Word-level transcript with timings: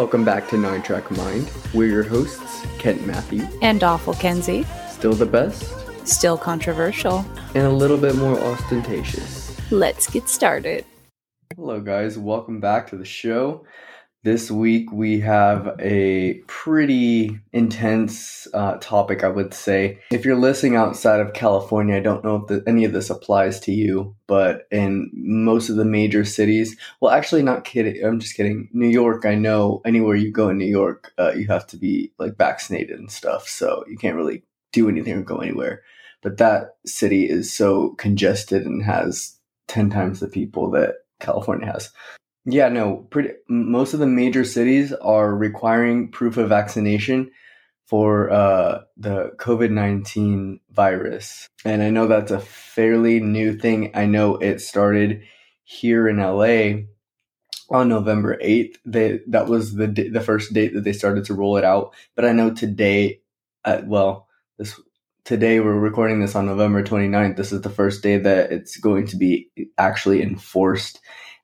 Welcome 0.00 0.24
back 0.24 0.48
to 0.48 0.56
Nine 0.56 0.80
Track 0.80 1.10
Mind. 1.10 1.52
We're 1.74 1.88
your 1.88 2.02
hosts, 2.02 2.64
Kent 2.78 3.06
Matthew. 3.06 3.46
And 3.60 3.84
Awful 3.84 4.14
Kenzie. 4.14 4.64
Still 4.88 5.12
the 5.12 5.26
best. 5.26 5.74
Still 6.08 6.38
controversial. 6.38 7.22
And 7.54 7.66
a 7.66 7.70
little 7.70 7.98
bit 7.98 8.16
more 8.16 8.40
ostentatious. 8.40 9.54
Let's 9.70 10.08
get 10.08 10.26
started. 10.26 10.86
Hello, 11.54 11.82
guys. 11.82 12.16
Welcome 12.16 12.60
back 12.60 12.88
to 12.88 12.96
the 12.96 13.04
show. 13.04 13.66
This 14.22 14.50
week 14.50 14.92
we 14.92 15.18
have 15.20 15.76
a 15.78 16.34
pretty 16.46 17.40
intense 17.54 18.46
uh, 18.52 18.76
topic, 18.78 19.24
I 19.24 19.28
would 19.28 19.54
say. 19.54 19.98
If 20.10 20.26
you're 20.26 20.36
listening 20.36 20.76
outside 20.76 21.20
of 21.20 21.32
California, 21.32 21.96
I 21.96 22.00
don't 22.00 22.22
know 22.22 22.36
if 22.36 22.46
the, 22.46 22.62
any 22.66 22.84
of 22.84 22.92
this 22.92 23.08
applies 23.08 23.60
to 23.60 23.72
you, 23.72 24.14
but 24.26 24.68
in 24.70 25.10
most 25.14 25.70
of 25.70 25.76
the 25.76 25.86
major 25.86 26.26
cities, 26.26 26.76
well, 27.00 27.12
actually, 27.12 27.42
not 27.42 27.64
kidding. 27.64 28.04
I'm 28.04 28.20
just 28.20 28.36
kidding. 28.36 28.68
New 28.74 28.88
York, 28.88 29.24
I 29.24 29.36
know 29.36 29.80
anywhere 29.86 30.16
you 30.16 30.30
go 30.30 30.50
in 30.50 30.58
New 30.58 30.66
York, 30.66 31.14
uh, 31.18 31.32
you 31.32 31.46
have 31.46 31.66
to 31.68 31.78
be 31.78 32.12
like 32.18 32.36
vaccinated 32.36 32.98
and 32.98 33.10
stuff, 33.10 33.48
so 33.48 33.84
you 33.88 33.96
can't 33.96 34.16
really 34.16 34.42
do 34.70 34.90
anything 34.90 35.14
or 35.14 35.22
go 35.22 35.38
anywhere. 35.38 35.82
But 36.20 36.36
that 36.36 36.76
city 36.84 37.26
is 37.26 37.50
so 37.50 37.94
congested 37.94 38.66
and 38.66 38.84
has 38.84 39.38
10 39.68 39.88
times 39.88 40.20
the 40.20 40.28
people 40.28 40.70
that 40.72 40.96
California 41.20 41.72
has. 41.72 41.90
Yeah, 42.46 42.68
no, 42.68 43.06
pretty 43.10 43.30
most 43.48 43.92
of 43.92 44.00
the 44.00 44.06
major 44.06 44.44
cities 44.44 44.92
are 44.94 45.34
requiring 45.34 46.10
proof 46.10 46.38
of 46.38 46.48
vaccination 46.48 47.30
for 47.86 48.30
uh, 48.30 48.82
the 48.96 49.32
COVID 49.36 49.70
19 49.70 50.60
virus. 50.70 51.48
And 51.64 51.82
I 51.82 51.90
know 51.90 52.06
that's 52.06 52.30
a 52.30 52.40
fairly 52.40 53.20
new 53.20 53.58
thing. 53.58 53.90
I 53.94 54.06
know 54.06 54.36
it 54.36 54.60
started 54.60 55.22
here 55.64 56.08
in 56.08 56.16
LA 56.16 56.86
on 57.68 57.88
November 57.88 58.38
8th. 58.38 58.76
They, 58.86 59.20
that 59.28 59.46
was 59.46 59.74
the, 59.74 59.86
the 59.86 60.20
first 60.20 60.52
date 60.52 60.72
that 60.74 60.84
they 60.84 60.92
started 60.92 61.24
to 61.26 61.34
roll 61.34 61.56
it 61.56 61.64
out. 61.64 61.94
But 62.16 62.24
I 62.24 62.32
know 62.32 62.54
today, 62.54 63.20
uh, 63.64 63.82
well, 63.84 64.28
this 64.56 64.80
today 65.24 65.60
we're 65.60 65.78
recording 65.78 66.20
this 66.20 66.34
on 66.34 66.46
November 66.46 66.82
29th. 66.82 67.36
This 67.36 67.52
is 67.52 67.60
the 67.60 67.70
first 67.70 68.02
day 68.02 68.18
that 68.18 68.50
it's 68.50 68.76
going 68.78 69.06
to 69.08 69.16
be 69.16 69.50
actually 69.78 70.22
enforced 70.22 71.00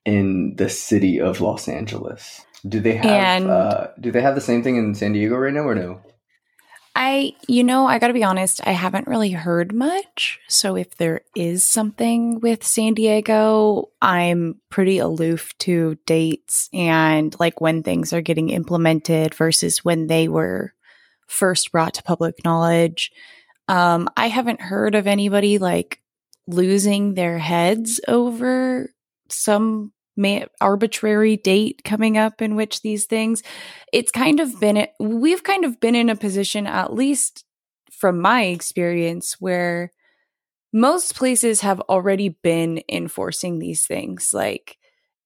in 0.07 0.55
the 0.55 0.69
city 0.69 1.19
of 1.19 1.41
Los 1.41 1.67
Angeles. 1.67 2.45
Do 2.67 2.79
they 2.79 2.95
have 2.95 3.05
and 3.05 3.51
uh, 3.51 3.89
do 3.99 4.09
they 4.09 4.21
have 4.21 4.35
the 4.35 4.41
same 4.41 4.63
thing 4.63 4.77
in 4.77 4.95
San 4.95 5.11
Diego 5.11 5.35
right 5.35 5.53
now 5.53 5.67
or 5.67 5.75
no? 5.75 6.01
I 6.95 7.35
you 7.47 7.63
know, 7.63 7.85
I 7.85 7.99
got 7.99 8.07
to 8.07 8.13
be 8.13 8.23
honest, 8.23 8.65
I 8.65 8.71
haven't 8.71 9.07
really 9.07 9.31
heard 9.31 9.73
much. 9.73 10.39
So 10.47 10.77
if 10.77 10.95
there 10.95 11.21
is 11.35 11.67
something 11.67 12.39
with 12.39 12.63
San 12.63 12.93
Diego, 12.93 13.89
I'm 14.01 14.61
pretty 14.69 14.97
aloof 14.97 15.55
to 15.59 15.97
dates 16.05 16.69
and 16.73 17.35
like 17.37 17.59
when 17.59 17.83
things 17.83 18.13
are 18.13 18.21
getting 18.21 18.49
implemented 18.49 19.35
versus 19.35 19.83
when 19.83 20.07
they 20.07 20.29
were 20.29 20.73
first 21.27 21.73
brought 21.73 21.95
to 21.95 22.03
public 22.03 22.45
knowledge. 22.45 23.11
Um, 23.67 24.09
I 24.15 24.29
haven't 24.29 24.61
heard 24.61 24.95
of 24.95 25.05
anybody 25.05 25.57
like 25.57 25.99
losing 26.47 27.13
their 27.13 27.37
heads 27.37 27.99
over 28.07 28.89
some 29.29 29.91
arbitrary 30.61 31.37
date 31.37 31.81
coming 31.83 32.17
up 32.17 32.41
in 32.41 32.55
which 32.55 32.81
these 32.81 33.05
things 33.05 33.43
it's 33.93 34.11
kind 34.11 34.39
of 34.39 34.59
been 34.59 34.87
we've 34.99 35.43
kind 35.43 35.65
of 35.65 35.79
been 35.79 35.95
in 35.95 36.09
a 36.09 36.15
position 36.15 36.67
at 36.67 36.93
least 36.93 37.45
from 37.91 38.19
my 38.19 38.43
experience 38.43 39.35
where 39.39 39.91
most 40.73 41.15
places 41.15 41.61
have 41.61 41.79
already 41.81 42.29
been 42.29 42.81
enforcing 42.89 43.59
these 43.59 43.85
things 43.85 44.33
like 44.33 44.77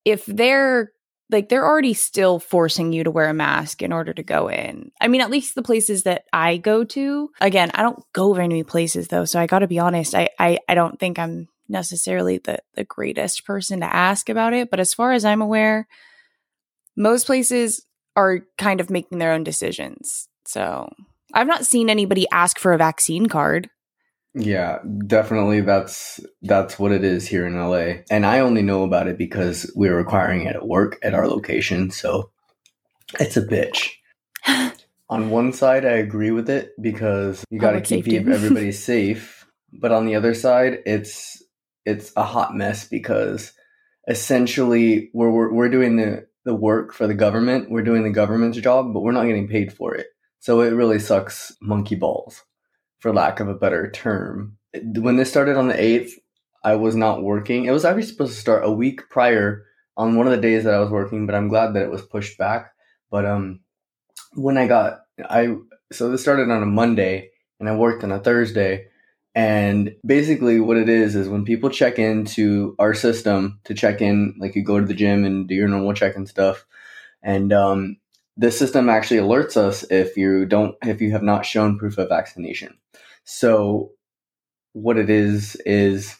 if 0.05 0.25
they're 0.25 0.91
like 1.31 1.49
they're 1.49 1.65
already 1.65 1.93
still 1.93 2.39
forcing 2.39 2.91
you 2.91 3.03
to 3.03 3.11
wear 3.11 3.29
a 3.29 3.33
mask 3.33 3.81
in 3.81 3.93
order 3.93 4.13
to 4.13 4.23
go 4.23 4.49
in. 4.49 4.91
I 4.99 5.07
mean, 5.07 5.21
at 5.21 5.31
least 5.31 5.55
the 5.55 5.61
places 5.61 6.03
that 6.03 6.25
I 6.33 6.57
go 6.57 6.83
to. 6.83 7.29
Again, 7.39 7.71
I 7.73 7.81
don't 7.81 8.03
go 8.13 8.33
very 8.33 8.47
many 8.47 8.63
places 8.63 9.07
though, 9.07 9.25
so 9.25 9.39
I 9.39 9.47
got 9.47 9.59
to 9.59 9.67
be 9.67 9.79
honest. 9.79 10.13
I, 10.13 10.29
I 10.37 10.59
I 10.67 10.75
don't 10.75 10.99
think 10.99 11.17
I'm 11.17 11.47
necessarily 11.71 12.37
the, 12.37 12.59
the 12.75 12.83
greatest 12.83 13.45
person 13.45 13.79
to 13.79 13.95
ask 13.95 14.29
about 14.29 14.53
it. 14.53 14.69
But 14.69 14.79
as 14.79 14.93
far 14.93 15.11
as 15.11 15.25
I'm 15.25 15.41
aware, 15.41 15.87
most 16.95 17.25
places 17.25 17.85
are 18.15 18.41
kind 18.57 18.81
of 18.81 18.89
making 18.89 19.17
their 19.17 19.31
own 19.31 19.43
decisions. 19.43 20.27
So 20.45 20.89
I've 21.33 21.47
not 21.47 21.65
seen 21.65 21.89
anybody 21.89 22.27
ask 22.31 22.59
for 22.59 22.73
a 22.73 22.77
vaccine 22.77 23.27
card. 23.27 23.69
Yeah, 24.33 24.79
definitely 25.07 25.61
that's 25.61 26.21
that's 26.41 26.79
what 26.79 26.93
it 26.93 27.03
is 27.03 27.27
here 27.27 27.45
in 27.45 27.57
LA. 27.57 28.03
And 28.09 28.25
I 28.25 28.39
only 28.39 28.61
know 28.61 28.83
about 28.83 29.07
it 29.07 29.17
because 29.17 29.69
we're 29.75 29.95
requiring 29.95 30.43
it 30.43 30.55
at 30.55 30.67
work 30.67 30.97
at 31.03 31.13
our 31.13 31.27
location, 31.27 31.91
so 31.91 32.31
it's 33.19 33.35
a 33.35 33.41
bitch. 33.41 33.89
on 35.09 35.29
one 35.29 35.51
side 35.51 35.85
I 35.85 35.91
agree 35.91 36.31
with 36.31 36.49
it 36.49 36.71
because 36.81 37.43
you 37.49 37.59
got 37.59 37.73
to 37.73 37.81
keep 37.81 38.07
everybody 38.07 38.71
safe, 38.71 39.45
but 39.73 39.91
on 39.91 40.05
the 40.05 40.15
other 40.15 40.33
side 40.33 40.79
it's 40.85 41.43
it's 41.85 42.11
a 42.15 42.23
hot 42.23 42.55
mess 42.55 42.87
because 42.87 43.53
essentially 44.07 45.09
we're, 45.13 45.29
we're, 45.29 45.53
we're 45.53 45.69
doing 45.69 45.97
the, 45.97 46.27
the 46.45 46.55
work 46.55 46.93
for 46.93 47.07
the 47.07 47.13
government. 47.13 47.69
We're 47.69 47.83
doing 47.83 48.03
the 48.03 48.09
government's 48.09 48.59
job, 48.59 48.93
but 48.93 49.01
we're 49.01 49.11
not 49.11 49.25
getting 49.25 49.47
paid 49.47 49.73
for 49.73 49.95
it. 49.95 50.07
So 50.39 50.61
it 50.61 50.71
really 50.71 50.99
sucks 50.99 51.55
monkey 51.61 51.95
balls, 51.95 52.41
for 52.99 53.13
lack 53.13 53.39
of 53.39 53.47
a 53.47 53.53
better 53.53 53.91
term. 53.91 54.57
When 54.73 55.17
this 55.17 55.29
started 55.29 55.57
on 55.57 55.67
the 55.67 55.75
8th, 55.75 56.11
I 56.63 56.75
was 56.75 56.95
not 56.95 57.23
working. 57.23 57.65
It 57.65 57.71
was 57.71 57.85
actually 57.85 58.03
supposed 58.03 58.33
to 58.33 58.39
start 58.39 58.65
a 58.65 58.71
week 58.71 59.09
prior 59.09 59.65
on 59.97 60.15
one 60.15 60.27
of 60.27 60.31
the 60.31 60.41
days 60.41 60.63
that 60.63 60.73
I 60.73 60.79
was 60.79 60.89
working, 60.89 61.25
but 61.25 61.35
I'm 61.35 61.47
glad 61.47 61.73
that 61.73 61.83
it 61.83 61.91
was 61.91 62.01
pushed 62.01 62.37
back. 62.37 62.71
But 63.09 63.25
um, 63.25 63.61
when 64.33 64.57
I 64.57 64.67
got, 64.67 65.01
I 65.23 65.55
so 65.91 66.09
this 66.09 66.21
started 66.21 66.49
on 66.49 66.63
a 66.63 66.67
Monday 66.67 67.29
and 67.59 67.67
I 67.67 67.75
worked 67.75 68.03
on 68.03 68.11
a 68.11 68.19
Thursday 68.19 68.87
and 69.33 69.95
basically, 70.05 70.59
what 70.59 70.77
it 70.77 70.89
is 70.89 71.15
is 71.15 71.29
when 71.29 71.45
people 71.45 71.69
check 71.69 71.97
into 71.97 72.75
our 72.79 72.93
system 72.93 73.59
to 73.63 73.73
check 73.73 74.01
in, 74.01 74.35
like 74.39 74.55
you 74.55 74.63
go 74.63 74.79
to 74.79 74.85
the 74.85 74.93
gym 74.93 75.23
and 75.23 75.47
do 75.47 75.55
your 75.55 75.69
normal 75.69 75.93
check 75.93 76.15
in 76.15 76.25
stuff, 76.25 76.65
and 77.23 77.53
um, 77.53 77.97
the 78.35 78.51
system 78.51 78.89
actually 78.89 79.21
alerts 79.21 79.55
us 79.55 79.83
if 79.89 80.17
you 80.17 80.45
don't, 80.45 80.75
if 80.83 80.99
you 80.99 81.11
have 81.11 81.23
not 81.23 81.45
shown 81.45 81.77
proof 81.77 81.97
of 81.97 82.09
vaccination. 82.09 82.77
So, 83.23 83.91
what 84.73 84.97
it 84.97 85.09
is 85.09 85.55
is 85.65 86.17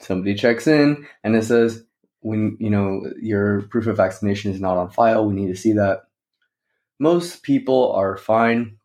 somebody 0.00 0.34
checks 0.34 0.66
in 0.66 1.06
and 1.24 1.36
it 1.36 1.44
says, 1.44 1.84
when 2.20 2.56
you 2.60 2.68
know 2.68 3.02
your 3.20 3.62
proof 3.62 3.86
of 3.86 3.96
vaccination 3.96 4.52
is 4.52 4.60
not 4.60 4.76
on 4.76 4.90
file, 4.90 5.26
we 5.26 5.34
need 5.34 5.48
to 5.48 5.56
see 5.56 5.72
that. 5.72 6.02
Most 6.98 7.42
people 7.42 7.92
are 7.92 8.16
fine 8.16 8.78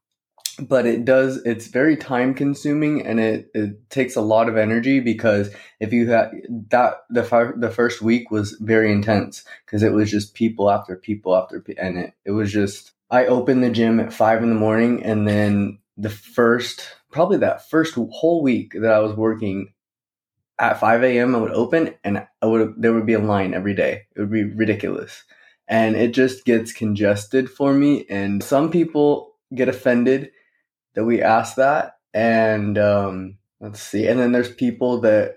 but 0.60 0.86
it 0.86 1.06
does 1.06 1.38
it's 1.38 1.68
very 1.68 1.96
time 1.96 2.34
consuming 2.34 3.06
and 3.06 3.20
it, 3.20 3.50
it 3.54 3.90
takes 3.90 4.16
a 4.16 4.22
lot 4.22 4.50
of 4.50 4.58
energy 4.58 5.00
because 5.00 5.54
if 5.80 5.94
you 5.94 6.10
had 6.10 6.32
that 6.70 7.04
the 7.10 7.24
fir- 7.24 7.56
the 7.58 7.70
first 7.70 8.02
week 8.02 8.32
was 8.32 8.54
very 8.54 8.92
intense 8.92 9.44
because 9.66 9.84
it 9.84 9.94
was 9.94 10.10
just 10.10 10.34
people 10.34 10.70
after 10.70 10.96
people 10.96 11.36
after 11.36 11.64
and 11.78 11.98
it, 11.98 12.14
it 12.26 12.32
was 12.32 12.52
just 12.52 12.92
i 13.12 13.26
opened 13.26 13.64
the 13.64 13.70
gym 13.70 14.00
at 14.00 14.14
five 14.14 14.42
in 14.42 14.50
the 14.50 14.56
morning 14.56 15.04
and 15.04 15.28
then 15.28 15.78
the 15.98 16.10
first 16.10 16.96
probably 17.12 17.38
that 17.38 17.70
first 17.70 17.96
whole 17.96 18.42
week 18.42 18.74
that 18.74 18.92
i 18.92 19.00
was 19.00 19.16
working 19.16 19.74
at 20.60 20.80
5 20.80 21.04
a.m 21.04 21.36
i 21.36 21.40
would 21.40 21.52
open 21.52 21.94
and 22.04 22.26
i 22.42 22.46
would 22.46 22.74
there 22.78 22.94
would 22.94 23.06
be 23.06 23.14
a 23.14 23.20
line 23.20 23.54
every 23.54 23.76
day. 23.76 24.04
It 24.16 24.22
would 24.22 24.32
be 24.32 24.44
ridiculous. 24.44 25.24
And 25.70 25.98
it 25.98 26.14
just 26.14 26.46
gets 26.46 26.72
congested 26.72 27.50
for 27.50 27.74
me 27.74 28.06
and 28.10 28.42
some 28.42 28.72
people 28.72 29.36
get 29.54 29.68
offended 29.68 30.32
that 30.98 31.06
we 31.06 31.22
ask 31.22 31.56
that. 31.56 32.00
And 32.12 32.76
um, 32.80 33.38
let's 33.62 33.80
see. 33.80 34.08
And 34.08 34.20
then 34.20 34.32
there's 34.32 34.52
people 34.52 35.02
that 35.02 35.36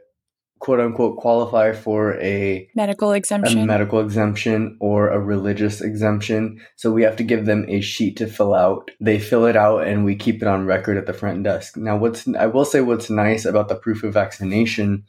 quote 0.59 0.81
unquote 0.81 1.19
qualify 1.19 1.73
for 1.73 2.19
a 2.19 2.67
medical 2.75 3.13
exemption, 3.13 3.59
a 3.59 3.67
medical 3.67 4.01
exemption 4.01 4.79
or 4.81 5.11
a 5.11 5.21
religious 5.21 5.83
exemption. 5.83 6.65
So 6.77 6.91
we 6.91 7.03
have 7.03 7.17
to 7.17 7.23
give 7.23 7.45
them 7.45 7.67
a 7.69 7.83
sheet 7.83 8.17
to 8.17 8.27
fill 8.27 8.55
out. 8.55 8.91
They 9.01 9.19
fill 9.19 9.45
it 9.45 9.57
out 9.57 9.87
and 9.87 10.03
we 10.03 10.17
keep 10.17 10.41
it 10.41 10.49
on 10.49 10.65
record 10.65 10.97
at 10.97 11.05
the 11.05 11.13
front 11.13 11.43
desk. 11.43 11.77
Now, 11.77 11.99
what's 11.99 12.27
I 12.27 12.47
will 12.47 12.65
say 12.65 12.81
what's 12.81 13.11
nice 13.11 13.45
about 13.45 13.69
the 13.69 13.77
proof 13.77 14.03
of 14.03 14.15
vaccination 14.15 15.05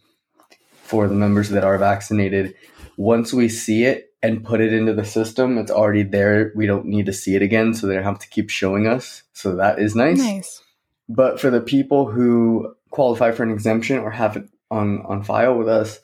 for 0.83 1.07
the 1.07 1.15
members 1.15 1.47
that 1.51 1.63
are 1.63 1.77
vaccinated. 1.77 2.55
Once 2.97 3.31
we 3.31 3.47
see 3.47 3.85
it, 3.85 4.10
and 4.23 4.43
put 4.43 4.61
it 4.61 4.73
into 4.73 4.93
the 4.93 5.05
system. 5.05 5.57
It's 5.57 5.71
already 5.71 6.03
there. 6.03 6.51
We 6.55 6.67
don't 6.67 6.85
need 6.85 7.07
to 7.07 7.13
see 7.13 7.35
it 7.35 7.41
again, 7.41 7.73
so 7.73 7.87
they 7.87 7.95
don't 7.95 8.03
have 8.03 8.19
to 8.19 8.29
keep 8.29 8.49
showing 8.49 8.87
us. 8.87 9.23
So 9.33 9.55
that 9.55 9.79
is 9.79 9.95
nice. 9.95 10.19
Nice. 10.19 10.61
But 11.09 11.39
for 11.39 11.49
the 11.49 11.61
people 11.61 12.09
who 12.09 12.75
qualify 12.89 13.31
for 13.31 13.43
an 13.43 13.51
exemption 13.51 13.97
or 13.97 14.11
have 14.11 14.37
it 14.37 14.47
on, 14.69 15.01
on 15.05 15.23
file 15.23 15.57
with 15.57 15.67
us, 15.67 15.99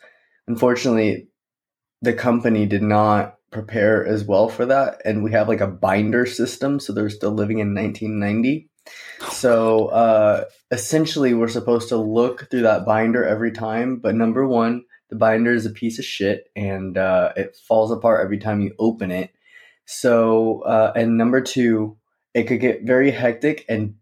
unfortunately, 0.48 1.28
the 2.02 2.14
company 2.14 2.66
did 2.66 2.82
not 2.82 3.36
prepare 3.52 4.06
as 4.06 4.24
well 4.24 4.50
for 4.50 4.66
that. 4.66 5.02
And 5.06 5.24
we 5.24 5.32
have 5.32 5.48
like 5.48 5.62
a 5.62 5.68
binder 5.68 6.26
system, 6.26 6.80
so 6.80 6.94
they're 6.94 7.10
still 7.10 7.32
living 7.32 7.60
in 7.60 7.74
1990. 7.74 8.70
So 9.32 9.88
uh, 9.88 10.46
essentially, 10.72 11.34
we're 11.34 11.48
supposed 11.48 11.90
to 11.90 11.98
look 11.98 12.50
through 12.50 12.64
that 12.64 12.86
binder 12.86 13.24
every 13.24 13.52
time. 13.52 13.98
But 13.98 14.16
number 14.16 14.48
one, 14.48 14.84
the 15.10 15.16
binder 15.16 15.54
is 15.54 15.66
a 15.66 15.72
piece 15.72 16.00
of 16.00 16.06
shit 16.06 16.50
and 16.56 16.98
uh, 16.98 17.34
it 17.36 17.56
falls 17.56 17.92
apart 17.92 18.24
every 18.24 18.38
time 18.38 18.62
you 18.62 18.74
open 18.80 19.12
it. 19.12 19.32
So, 19.86 20.62
uh, 20.62 20.92
and 20.96 21.18
number 21.18 21.42
two, 21.42 21.98
it 22.34 22.44
could 22.44 22.60
get 22.60 22.84
very 22.84 23.12
hectic 23.12 23.66
and 23.70 23.96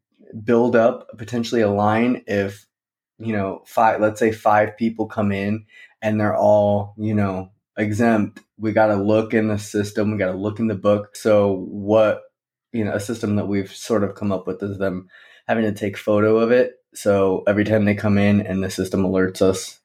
build 0.44 0.76
up 0.76 1.08
potentially 1.18 1.62
a 1.62 1.70
line 1.70 2.24
if, 2.28 2.66
you 3.20 3.34
know, 3.34 3.62
five, 3.66 4.02
let's 4.02 4.20
say 4.20 4.32
five 4.32 4.78
people 4.78 5.06
come 5.06 5.32
in 5.32 5.66
and 6.02 6.20
they're 6.20 6.36
all, 6.36 6.96
you 6.98 7.14
know, 7.14 7.52
exempt. 7.78 8.40
We 8.58 8.72
got 8.72 8.88
to 8.88 8.96
look 8.96 9.34
in 9.34 9.48
the 9.48 9.60
system. 9.60 10.12
We 10.12 10.18
got 10.18 10.32
to 10.32 10.38
look 10.38 10.60
in 10.60 10.68
the 10.68 10.76
book. 10.76 11.16
So, 11.16 11.66
what, 11.70 12.24
you 12.74 12.84
know, 12.84 12.94
a 12.94 13.00
system 13.00 13.36
that 13.36 13.48
we've 13.48 13.72
sort 13.72 14.04
of 14.04 14.16
come 14.16 14.32
up 14.32 14.48
with 14.48 14.62
is 14.64 14.78
them 14.78 15.08
having 15.48 15.64
to 15.66 15.72
take 15.72 15.98
photo 15.98 16.38
of 16.38 16.52
it. 16.52 16.74
So, 16.94 17.44
every 17.48 17.64
time 17.64 17.86
they 17.86 17.96
come 17.96 18.18
in 18.18 18.42
and 18.42 18.64
the 18.64 18.70
system 18.70 19.04
alerts 19.04 19.42
us 19.42 19.80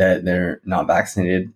that 0.00 0.24
they're 0.24 0.60
not 0.64 0.86
vaccinated, 0.86 1.52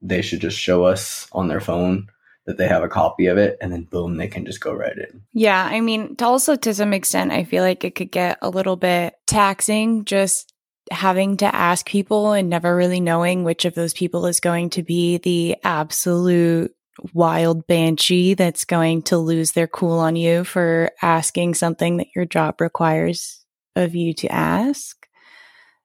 they 0.00 0.22
should 0.22 0.40
just 0.40 0.56
show 0.56 0.84
us 0.84 1.28
on 1.32 1.48
their 1.48 1.60
phone 1.60 2.08
that 2.46 2.56
they 2.56 2.66
have 2.66 2.82
a 2.82 2.88
copy 2.88 3.26
of 3.26 3.36
it 3.36 3.58
and 3.60 3.70
then 3.70 3.82
boom 3.82 4.16
they 4.16 4.28
can 4.28 4.46
just 4.46 4.60
go 4.60 4.72
right 4.72 4.96
in. 4.96 5.22
Yeah 5.34 5.62
i 5.70 5.80
mean 5.80 6.16
to 6.16 6.24
also 6.24 6.56
to 6.56 6.72
some 6.72 6.94
extent 6.94 7.30
i 7.30 7.44
feel 7.44 7.62
like 7.62 7.84
it 7.84 7.94
could 7.94 8.10
get 8.10 8.38
a 8.40 8.48
little 8.48 8.76
bit 8.76 9.14
taxing 9.26 10.06
just 10.06 10.54
having 10.90 11.36
to 11.36 11.54
ask 11.54 11.84
people 11.84 12.32
and 12.32 12.48
never 12.48 12.74
really 12.74 13.00
knowing 13.00 13.44
which 13.44 13.66
of 13.66 13.74
those 13.74 13.92
people 13.92 14.24
is 14.24 14.40
going 14.40 14.70
to 14.70 14.82
be 14.82 15.18
the 15.18 15.56
absolute 15.62 16.74
wild 17.12 17.66
banshee 17.66 18.32
that's 18.32 18.64
going 18.64 19.02
to 19.02 19.18
lose 19.18 19.52
their 19.52 19.66
cool 19.66 19.98
on 19.98 20.16
you 20.16 20.42
for 20.42 20.90
asking 21.02 21.54
something 21.54 21.98
that 21.98 22.08
your 22.16 22.24
job 22.24 22.62
requires 22.62 23.44
of 23.76 23.94
you 23.94 24.14
to 24.14 24.26
ask 24.32 24.97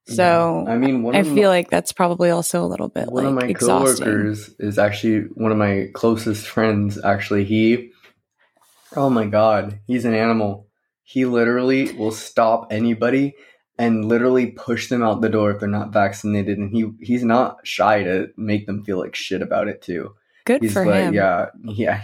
so 0.07 0.65
I 0.67 0.77
mean, 0.77 1.15
I 1.15 1.23
feel 1.23 1.49
my, 1.49 1.55
like 1.55 1.69
that's 1.69 1.93
probably 1.93 2.29
also 2.29 2.63
a 2.63 2.67
little 2.67 2.89
bit 2.89 3.09
one 3.09 3.23
like 3.23 3.29
of 3.29 3.35
my 3.35 3.47
exhausting. 3.47 4.05
coworkers 4.05 4.49
is 4.59 4.77
actually 4.77 5.21
one 5.35 5.51
of 5.51 5.57
my 5.57 5.89
closest 5.93 6.45
friends. 6.45 6.99
Actually, 7.03 7.45
he, 7.45 7.91
oh 8.95 9.09
my 9.09 9.25
god, 9.25 9.79
he's 9.87 10.03
an 10.05 10.13
animal. 10.13 10.67
He 11.03 11.25
literally 11.25 11.93
will 11.93 12.11
stop 12.11 12.67
anybody 12.71 13.35
and 13.77 14.05
literally 14.05 14.47
push 14.47 14.89
them 14.89 15.03
out 15.03 15.21
the 15.21 15.29
door 15.29 15.51
if 15.51 15.59
they're 15.59 15.69
not 15.69 15.93
vaccinated, 15.93 16.57
and 16.57 16.71
he 16.71 16.91
he's 17.01 17.23
not 17.23 17.65
shy 17.65 18.03
to 18.03 18.27
make 18.35 18.65
them 18.65 18.83
feel 18.83 18.99
like 18.99 19.15
shit 19.15 19.41
about 19.41 19.69
it 19.69 19.81
too. 19.81 20.15
Good 20.45 20.63
he's 20.63 20.73
for 20.73 20.85
like, 20.85 21.05
him. 21.05 21.13
Yeah, 21.13 21.47
yeah. 21.63 22.03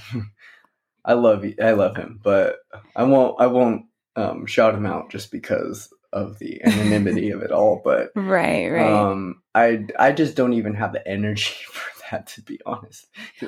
I 1.06 1.14
love 1.14 1.46
I 1.62 1.72
love 1.72 1.98
him, 1.98 2.20
but 2.24 2.58
I 2.96 3.04
won't 3.04 3.42
I 3.42 3.48
won't 3.48 3.86
um, 4.16 4.46
shout 4.46 4.76
him 4.76 4.86
out 4.86 5.10
just 5.12 5.32
because 5.32 5.90
of 6.12 6.40
the 6.40 6.64
anonymity 6.64 7.32
of 7.32 7.42
it 7.42 7.52
all. 7.52 7.82
But 7.84 8.12
right, 8.16 8.68
right. 8.68 8.92
Um, 8.92 9.42
I 9.54 9.86
I 9.98 10.12
just 10.12 10.36
don't 10.36 10.54
even 10.54 10.74
have 10.76 10.94
the 10.94 11.08
energy 11.08 11.56
for 11.72 11.90
that 12.12 12.28
to 12.28 12.42
be 12.42 12.60
honest. 12.66 13.08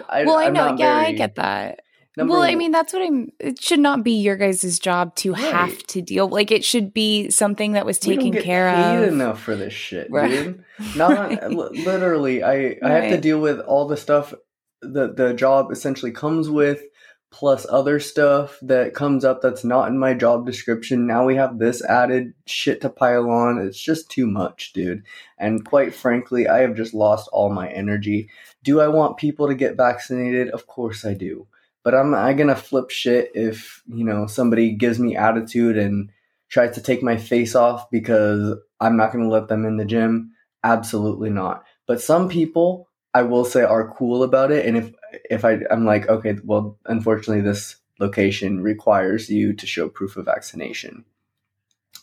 I, 0.10 0.26
well, 0.26 0.38
I 0.38 0.46
I'm 0.46 0.54
know. 0.54 0.76
Yeah, 0.78 0.96
very, 0.96 1.08
I 1.08 1.12
get 1.14 1.36
that. 1.36 1.82
well, 2.18 2.42
I 2.42 2.56
mean, 2.56 2.72
that's 2.72 2.94
what 2.94 3.02
I'm. 3.02 3.32
It 3.40 3.62
should 3.62 3.80
not 3.80 4.04
be 4.04 4.14
your 4.14 4.36
guys' 4.36 4.80
job 4.80 5.16
to 5.18 5.34
right. 5.34 5.42
have 5.42 5.84
to 5.88 6.02
deal. 6.02 6.28
Like, 6.28 6.52
it 6.52 6.64
should 6.64 6.94
be 6.94 7.30
something 7.30 7.74
that 7.74 7.86
was 7.86 7.98
taken 7.98 8.34
care 8.34 8.70
of. 8.70 9.04
enough 9.12 9.42
for 9.42 9.56
this 9.56 9.74
shit, 9.74 10.08
right. 10.12 10.30
dude. 10.30 10.64
Not 10.96 11.12
right. 11.42 11.52
literally. 11.52 12.44
I 12.44 12.78
I 12.84 12.90
have 12.90 13.10
to 13.12 13.22
deal 13.22 13.40
with 13.40 13.60
all 13.60 13.88
the 13.88 13.98
stuff 13.98 14.34
that 14.82 15.16
the 15.16 15.34
job 15.34 15.72
essentially 15.72 16.12
comes 16.12 16.50
with 16.50 16.84
plus 17.32 17.66
other 17.70 18.00
stuff 18.00 18.60
that 18.62 18.94
comes 18.94 19.24
up 19.24 19.42
that's 19.42 19.64
not 19.64 19.88
in 19.88 19.98
my 19.98 20.14
job 20.14 20.46
description. 20.46 21.08
Now 21.08 21.26
we 21.26 21.36
have 21.38 21.58
this 21.58 21.84
added 21.84 22.34
shit 22.46 22.82
to 22.82 22.90
pile 22.90 23.30
on. 23.30 23.58
It's 23.58 23.80
just 23.80 24.12
too 24.12 24.28
much, 24.28 24.74
dude. 24.74 25.04
And 25.38 25.66
quite 25.66 25.96
frankly, 25.96 26.48
I 26.48 26.60
have 26.60 26.76
just 26.76 26.94
lost 26.94 27.30
all 27.32 27.50
my 27.50 27.70
energy. 27.70 28.30
Do 28.64 28.82
I 28.82 28.90
want 28.90 29.18
people 29.18 29.48
to 29.48 29.56
get 29.56 29.78
vaccinated? 29.78 30.50
Of 30.50 30.68
course 30.68 31.06
I 31.06 31.14
do. 31.14 31.48
But 31.84 31.96
I'm 31.96 32.14
I 32.14 32.34
gonna 32.34 32.56
flip 32.56 32.92
shit 32.92 33.32
if, 33.34 33.82
you 33.88 34.04
know, 34.04 34.28
somebody 34.28 34.74
gives 34.74 35.00
me 35.00 35.16
attitude 35.16 35.78
and 35.78 36.12
tries 36.50 36.76
to 36.76 36.82
take 36.82 37.02
my 37.02 37.16
face 37.16 37.56
off 37.56 37.90
because 37.90 38.58
I'm 38.80 38.98
not 38.98 39.14
gonna 39.14 39.30
let 39.30 39.48
them 39.48 39.66
in 39.66 39.78
the 39.78 39.86
gym. 39.86 40.34
Absolutely 40.64 41.30
not. 41.30 41.64
But 41.88 42.02
some 42.02 42.30
people 42.30 42.90
I 43.14 43.24
will 43.24 43.46
say 43.46 43.64
are 43.64 43.94
cool 43.94 44.24
about 44.24 44.52
it. 44.52 44.66
And 44.66 44.78
if 44.78 44.94
if 45.30 45.46
I 45.46 45.60
I'm 45.70 45.86
like, 45.86 46.08
okay, 46.08 46.38
well, 46.44 46.78
unfortunately, 46.86 47.42
this 47.42 47.76
location 48.00 48.62
requires 48.62 49.30
you 49.30 49.54
to 49.54 49.68
show 49.68 49.90
proof 49.90 50.18
of 50.18 50.26
vaccination. 50.26 51.06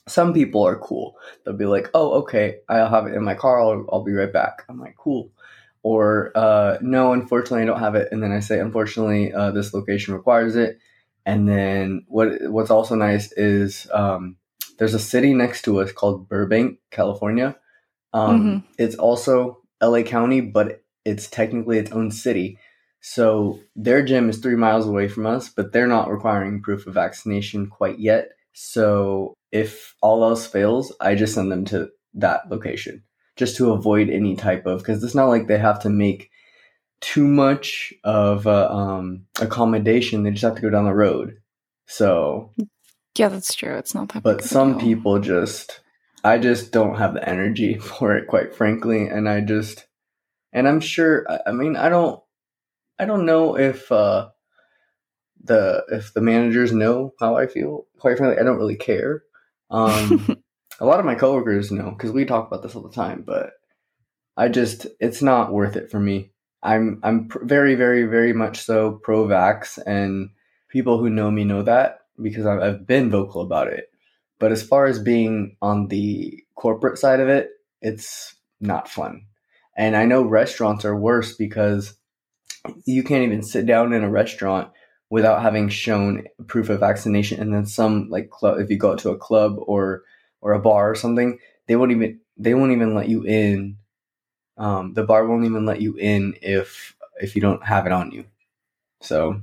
Some 0.07 0.33
people 0.33 0.67
are 0.67 0.77
cool. 0.77 1.17
They'll 1.45 1.55
be 1.55 1.67
like, 1.67 1.91
oh, 1.93 2.13
okay, 2.23 2.59
I'll 2.69 2.89
have 2.89 3.07
it 3.07 3.15
in 3.15 3.25
my 3.25 3.35
car. 3.35 3.61
I'll, 3.61 3.87
I'll 3.93 4.05
be 4.05 4.13
right 4.13 4.33
back. 4.33 4.65
I'm 4.69 4.81
like, 4.81 4.97
cool. 4.97 5.31
Or 5.83 6.33
uh, 6.35 6.79
no, 6.81 7.13
unfortunately, 7.13 7.63
I 7.63 7.67
don't 7.67 7.81
have 7.81 7.95
it. 7.95 8.09
And 8.11 8.23
then 8.23 8.33
I 8.33 8.41
say, 8.41 8.59
unfortunately, 8.59 9.33
uh, 9.33 9.51
this 9.51 9.75
location 9.75 10.15
requires 10.15 10.57
it. 10.57 10.79
And 11.27 11.47
then 11.49 12.05
what 12.09 12.29
what's 12.51 12.71
also 12.71 12.95
nice 12.95 13.33
is 13.33 13.87
um, 13.93 14.37
there's 14.79 14.95
a 14.95 14.99
city 14.99 15.35
next 15.35 15.63
to 15.63 15.81
us 15.81 15.93
called 15.93 16.29
Burbank, 16.29 16.79
California. 16.91 17.57
Um, 18.13 18.41
mm-hmm. 18.41 18.67
It's 18.79 18.97
also 18.97 19.63
LA 19.83 20.03
County, 20.03 20.41
but 20.41 20.83
it's 21.05 21.29
technically 21.29 21.79
its 21.79 21.93
own 21.93 22.11
city. 22.11 22.59
So 23.01 23.61
their 23.77 24.03
gym 24.03 24.29
is 24.29 24.39
three 24.39 24.57
miles 24.57 24.87
away 24.87 25.09
from 25.09 25.27
us, 25.27 25.49
but 25.49 25.73
they're 25.73 25.87
not 25.87 26.11
requiring 26.11 26.63
proof 26.63 26.87
of 26.87 26.95
vaccination 26.95 27.69
quite 27.69 27.99
yet. 27.99 28.31
So 28.53 29.35
if 29.53 29.95
all 30.03 30.25
else 30.25 30.47
fails, 30.47 30.93
I 31.01 31.15
just 31.15 31.35
send 31.35 31.53
them 31.53 31.65
to 31.67 31.91
that 32.15 32.51
location 32.51 33.05
just 33.37 33.57
to 33.57 33.73
avoid 33.73 34.11
any 34.11 34.35
type 34.35 34.67
of 34.67 34.81
because 34.81 35.03
it's 35.05 35.15
not 35.15 35.29
like 35.29 35.47
they 35.47 35.59
have 35.59 35.81
to 35.83 35.91
make 35.91 36.31
too 37.01 37.27
much 37.27 37.95
of 38.03 38.47
a, 38.47 38.71
um, 38.71 39.27
accommodation. 39.41 40.25
They 40.25 40.33
just 40.33 40.43
have 40.43 40.57
to 40.57 40.63
go 40.63 40.71
down 40.71 40.87
the 40.87 40.95
road. 40.95 41.37
So 41.87 42.53
yeah, 43.19 43.29
that's 43.29 43.55
true. 43.55 43.77
It's 43.77 43.95
not 43.95 44.13
that. 44.13 44.23
But 44.23 44.45
some 44.45 44.79
people 44.79 45.19
just, 45.19 45.81
I 46.23 46.39
just 46.39 46.71
don't 46.73 46.97
have 46.97 47.15
the 47.15 47.29
energy 47.29 47.79
for 47.79 48.17
it, 48.17 48.29
quite 48.29 48.55
frankly, 48.55 49.09
and 49.09 49.29
I 49.29 49.41
just 49.41 49.88
and 50.59 50.67
I'm 50.67 50.81
sure. 50.81 51.25
I 51.47 51.53
mean, 51.53 51.77
I 51.77 51.89
don't, 51.89 52.21
I 52.99 53.05
don't 53.05 53.27
know 53.27 53.57
if 53.57 53.91
uh, 53.93 54.31
the 55.45 55.85
if 55.89 56.13
the 56.15 56.21
managers 56.21 56.73
know 56.73 57.15
how 57.21 57.37
I 57.37 57.47
feel. 57.47 57.87
Quite 58.01 58.19
frankly, 58.19 58.41
I 58.41 58.45
don't 58.45 58.59
really 58.59 58.77
care. 58.77 59.23
Um, 59.71 60.37
a 60.81 60.85
lot 60.85 60.99
of 60.99 61.07
my 61.07 61.15
coworkers 61.15 61.71
know 61.71 61.91
because 61.91 62.11
we 62.11 62.25
talk 62.25 62.49
about 62.49 62.65
this 62.65 62.75
all 62.75 62.83
the 62.83 62.91
time. 62.91 63.23
But 63.25 63.53
I 64.37 64.49
just, 64.49 64.89
it's 64.99 65.23
not 65.23 65.53
worth 65.53 65.77
it 65.77 65.93
for 65.93 66.01
me. 66.01 66.33
I'm 66.61 66.99
I'm 67.05 67.29
pr- 67.29 67.45
very 67.45 67.77
very 67.77 68.03
very 68.03 68.33
much 68.33 68.59
so 68.59 68.99
pro 69.05 69.29
vax, 69.29 69.79
and 69.87 70.31
people 70.69 70.99
who 70.99 71.09
know 71.09 71.31
me 71.31 71.45
know 71.45 71.63
that 71.63 72.01
because 72.21 72.47
I've, 72.47 72.61
I've 72.61 72.87
been 72.87 73.13
vocal 73.13 73.43
about 73.43 73.69
it. 73.69 73.93
But 74.41 74.51
as 74.51 74.65
far 74.65 74.87
as 74.87 74.99
being 74.99 75.57
on 75.63 75.87
the 75.87 76.43
corporate 76.57 76.99
side 76.99 77.21
of 77.21 77.29
it, 77.29 77.51
it's 77.81 78.35
not 78.61 78.89
fun. 78.89 79.23
And 79.79 79.97
I 79.97 80.07
know 80.07 80.23
restaurants 80.23 80.85
are 80.85 80.97
worse 80.97 81.35
because 81.37 81.95
you 82.85 83.05
can't 83.05 83.23
even 83.23 83.43
sit 83.43 83.65
down 83.65 83.93
in 83.93 84.03
a 84.03 84.11
restaurant 84.11 84.71
without 85.09 85.41
having 85.41 85.69
shown 85.69 86.27
proof 86.49 86.69
of 86.69 86.81
vaccination. 86.81 87.41
And 87.41 87.55
then 87.55 87.65
some 87.65 88.11
like 88.11 88.29
club, 88.29 88.59
if 88.59 88.71
you 88.71 88.77
go 88.77 88.97
to 88.97 89.11
a 89.11 89.17
club 89.17 89.57
or 89.57 90.03
or 90.41 90.53
a 90.53 90.61
bar 90.61 90.91
or 90.91 90.95
something, 90.97 91.39
they 91.69 91.77
won't 91.77 91.93
even 91.93 92.19
they 92.37 92.55
won't 92.55 92.73
even 92.73 92.95
let 92.95 93.09
you 93.09 93.23
in. 93.23 93.77
Um, 94.57 94.95
the 94.95 95.05
bar 95.05 95.27
won't 95.27 95.45
even 95.45 95.65
let 95.65 95.81
you 95.81 95.95
in 95.95 96.35
if 96.43 96.97
if 97.21 97.37
you 97.37 97.41
don't 97.41 97.65
have 97.65 97.87
it 97.87 97.93
on 97.93 98.11
you. 98.11 98.25
So, 99.01 99.41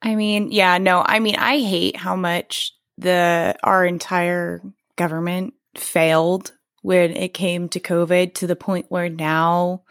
I 0.00 0.14
mean, 0.14 0.50
yeah, 0.50 0.78
no, 0.78 1.02
I 1.04 1.18
mean, 1.18 1.36
I 1.36 1.58
hate 1.58 1.96
how 1.96 2.16
much 2.16 2.72
the 2.96 3.54
our 3.62 3.84
entire 3.84 4.62
government 4.96 5.52
failed 5.76 6.52
when 6.82 7.12
it 7.12 7.34
came 7.34 7.68
to 7.70 7.80
COVID 7.80 8.34
to 8.34 8.46
the 8.46 8.56
point 8.56 8.86
where 8.88 9.08
now 9.08 9.82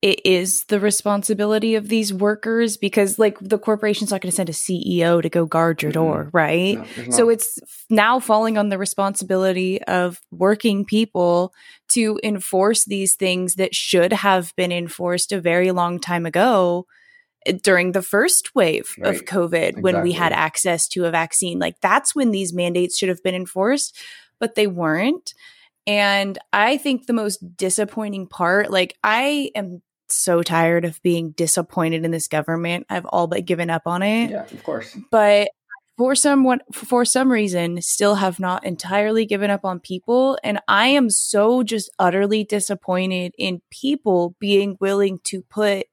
it 0.00 0.24
is 0.24 0.64
the 0.64 0.78
responsibility 0.78 1.74
of 1.74 1.88
these 1.88 2.12
workers 2.12 2.76
because 2.76 3.18
like 3.18 3.36
the 3.40 3.58
corporation's 3.58 4.12
not 4.12 4.20
going 4.20 4.30
to 4.30 4.36
send 4.36 4.48
a 4.48 4.52
CEO 4.52 5.20
to 5.20 5.28
go 5.28 5.44
guard 5.44 5.82
your 5.82 5.90
door, 5.90 6.26
mm-hmm. 6.26 6.36
right? 6.36 6.78
No, 6.96 7.10
so 7.10 7.28
it's 7.28 7.58
now 7.90 8.20
falling 8.20 8.56
on 8.56 8.68
the 8.68 8.78
responsibility 8.78 9.82
of 9.82 10.20
working 10.30 10.84
people 10.84 11.52
to 11.88 12.20
enforce 12.22 12.84
these 12.84 13.16
things 13.16 13.56
that 13.56 13.74
should 13.74 14.12
have 14.12 14.54
been 14.54 14.70
enforced 14.70 15.32
a 15.32 15.40
very 15.40 15.72
long 15.72 15.98
time 15.98 16.26
ago 16.26 16.86
eh, 17.44 17.58
during 17.60 17.90
the 17.90 18.02
first 18.02 18.54
wave 18.54 18.94
right. 19.00 19.16
of 19.16 19.24
COVID 19.24 19.54
exactly. 19.54 19.82
when 19.82 20.02
we 20.02 20.12
had 20.12 20.32
access 20.32 20.86
to 20.90 21.06
a 21.06 21.10
vaccine. 21.10 21.58
Like 21.58 21.80
that's 21.80 22.14
when 22.14 22.30
these 22.30 22.52
mandates 22.52 22.96
should 22.96 23.08
have 23.08 23.22
been 23.24 23.34
enforced, 23.34 23.98
but 24.38 24.54
they 24.54 24.68
weren't. 24.68 25.34
And 25.88 26.38
I 26.52 26.76
think 26.76 27.06
the 27.06 27.14
most 27.14 27.56
disappointing 27.56 28.26
part, 28.26 28.70
like, 28.70 28.96
I 29.02 29.50
am 29.54 29.82
so 30.08 30.42
tired 30.42 30.84
of 30.84 31.02
being 31.02 31.30
disappointed 31.32 32.04
in 32.04 32.10
this 32.10 32.28
government. 32.28 32.86
I've 32.90 33.06
all 33.06 33.26
but 33.26 33.46
given 33.46 33.70
up 33.70 33.82
on 33.86 34.02
it. 34.02 34.30
Yeah, 34.30 34.44
of 34.44 34.62
course. 34.62 34.96
But 35.10 35.48
for 35.96 36.14
some 36.14 36.46
for 36.72 37.04
some 37.04 37.32
reason, 37.32 37.82
still 37.82 38.16
have 38.16 38.38
not 38.38 38.64
entirely 38.64 39.26
given 39.26 39.50
up 39.50 39.64
on 39.64 39.80
people. 39.80 40.38
And 40.44 40.60
I 40.68 40.88
am 40.88 41.10
so 41.10 41.62
just 41.62 41.90
utterly 41.98 42.44
disappointed 42.44 43.32
in 43.38 43.62
people 43.70 44.36
being 44.38 44.76
willing 44.80 45.18
to 45.24 45.42
put 45.42 45.86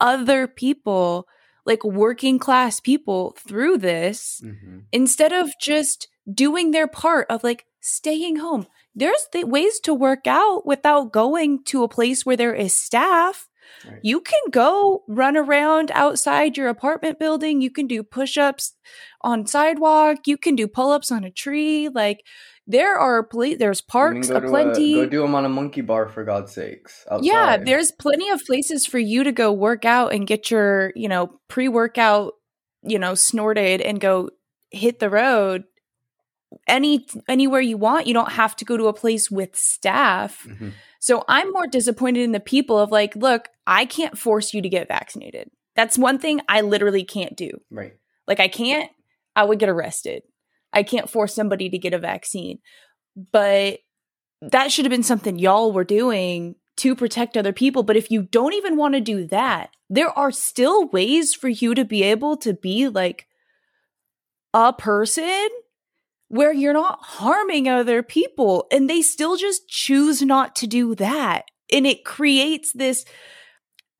other 0.00 0.48
people 0.48 1.28
like 1.66 1.84
working 1.84 2.38
class 2.38 2.80
people 2.80 3.36
through 3.38 3.78
this 3.78 4.40
Mm-hmm. 4.44 4.78
instead 4.92 5.32
of 5.32 5.50
just 5.60 6.08
doing 6.32 6.70
their 6.70 6.88
part 6.88 7.26
of 7.30 7.44
like 7.44 7.66
staying 7.80 8.36
home. 8.36 8.66
There's 8.94 9.28
the 9.32 9.44
ways 9.44 9.80
to 9.80 9.94
work 9.94 10.26
out 10.26 10.66
without 10.66 11.12
going 11.12 11.64
to 11.64 11.82
a 11.82 11.88
place 11.88 12.24
where 12.24 12.36
there 12.36 12.54
is 12.54 12.74
staff. 12.74 13.48
Right. 13.86 13.98
You 14.02 14.20
can 14.20 14.40
go 14.50 15.04
run 15.08 15.36
around 15.36 15.90
outside 15.92 16.56
your 16.56 16.68
apartment 16.68 17.18
building. 17.18 17.60
You 17.60 17.70
can 17.70 17.86
do 17.86 18.02
push 18.02 18.36
ups 18.36 18.74
on 19.22 19.46
sidewalk. 19.46 20.18
You 20.26 20.36
can 20.36 20.54
do 20.54 20.68
pull 20.68 20.90
ups 20.90 21.10
on 21.10 21.24
a 21.24 21.30
tree. 21.30 21.88
Like 21.88 22.24
there 22.66 22.96
are 22.96 23.22
pla- 23.24 23.56
there's 23.58 23.80
parks 23.80 24.28
go 24.28 24.36
aplenty. 24.36 25.00
A, 25.00 25.04
go 25.04 25.10
do 25.10 25.22
them 25.22 25.34
on 25.34 25.44
a 25.44 25.48
monkey 25.48 25.80
bar 25.80 26.08
for 26.08 26.24
God's 26.24 26.52
sakes. 26.52 27.04
Outside. 27.10 27.26
Yeah, 27.26 27.56
there's 27.56 27.90
plenty 27.90 28.30
of 28.30 28.40
places 28.46 28.86
for 28.86 28.98
you 28.98 29.24
to 29.24 29.32
go 29.32 29.52
work 29.52 29.84
out 29.84 30.12
and 30.12 30.26
get 30.26 30.50
your, 30.50 30.92
you 30.94 31.08
know, 31.08 31.40
pre-workout, 31.48 32.34
you 32.82 32.98
know, 32.98 33.14
snorted 33.14 33.80
and 33.80 34.00
go 34.00 34.30
hit 34.70 34.98
the 34.98 35.10
road 35.10 35.64
any 36.66 37.06
anywhere 37.28 37.60
you 37.60 37.76
want. 37.76 38.06
You 38.06 38.14
don't 38.14 38.32
have 38.32 38.56
to 38.56 38.64
go 38.64 38.76
to 38.76 38.86
a 38.88 38.92
place 38.92 39.30
with 39.30 39.54
staff. 39.56 40.44
Mhm. 40.48 40.72
So 41.00 41.24
I'm 41.28 41.52
more 41.52 41.66
disappointed 41.66 42.22
in 42.22 42.32
the 42.32 42.40
people 42.40 42.78
of 42.78 42.90
like, 42.90 43.14
look, 43.16 43.48
I 43.66 43.84
can't 43.84 44.16
force 44.18 44.54
you 44.54 44.62
to 44.62 44.68
get 44.68 44.88
vaccinated. 44.88 45.50
That's 45.76 45.98
one 45.98 46.18
thing 46.18 46.40
I 46.48 46.60
literally 46.62 47.04
can't 47.04 47.36
do. 47.36 47.50
right. 47.70 47.92
Like 48.26 48.40
I 48.40 48.48
can't, 48.48 48.90
I 49.36 49.44
would 49.44 49.58
get 49.58 49.68
arrested. 49.68 50.22
I 50.72 50.82
can't 50.82 51.10
force 51.10 51.34
somebody 51.34 51.68
to 51.68 51.78
get 51.78 51.92
a 51.92 51.98
vaccine. 51.98 52.58
But 53.32 53.80
that 54.40 54.72
should 54.72 54.84
have 54.86 54.90
been 54.90 55.02
something 55.02 55.38
y'all 55.38 55.72
were 55.72 55.84
doing 55.84 56.54
to 56.78 56.94
protect 56.96 57.36
other 57.36 57.52
people. 57.52 57.82
But 57.82 57.96
if 57.96 58.10
you 58.10 58.22
don't 58.22 58.54
even 58.54 58.76
want 58.76 58.94
to 58.94 59.00
do 59.00 59.26
that, 59.28 59.70
there 59.90 60.10
are 60.18 60.32
still 60.32 60.88
ways 60.88 61.34
for 61.34 61.48
you 61.48 61.74
to 61.74 61.84
be 61.84 62.02
able 62.02 62.36
to 62.38 62.54
be 62.54 62.88
like 62.88 63.26
a 64.52 64.72
person 64.72 65.48
where 66.34 66.52
you're 66.52 66.72
not 66.72 66.98
harming 67.00 67.68
other 67.68 68.02
people. 68.02 68.66
And 68.72 68.90
they 68.90 69.02
still 69.02 69.36
just 69.36 69.68
choose 69.68 70.20
not 70.20 70.56
to 70.56 70.66
do 70.66 70.96
that. 70.96 71.44
And 71.72 71.86
it 71.86 72.04
creates 72.04 72.72
this 72.72 73.04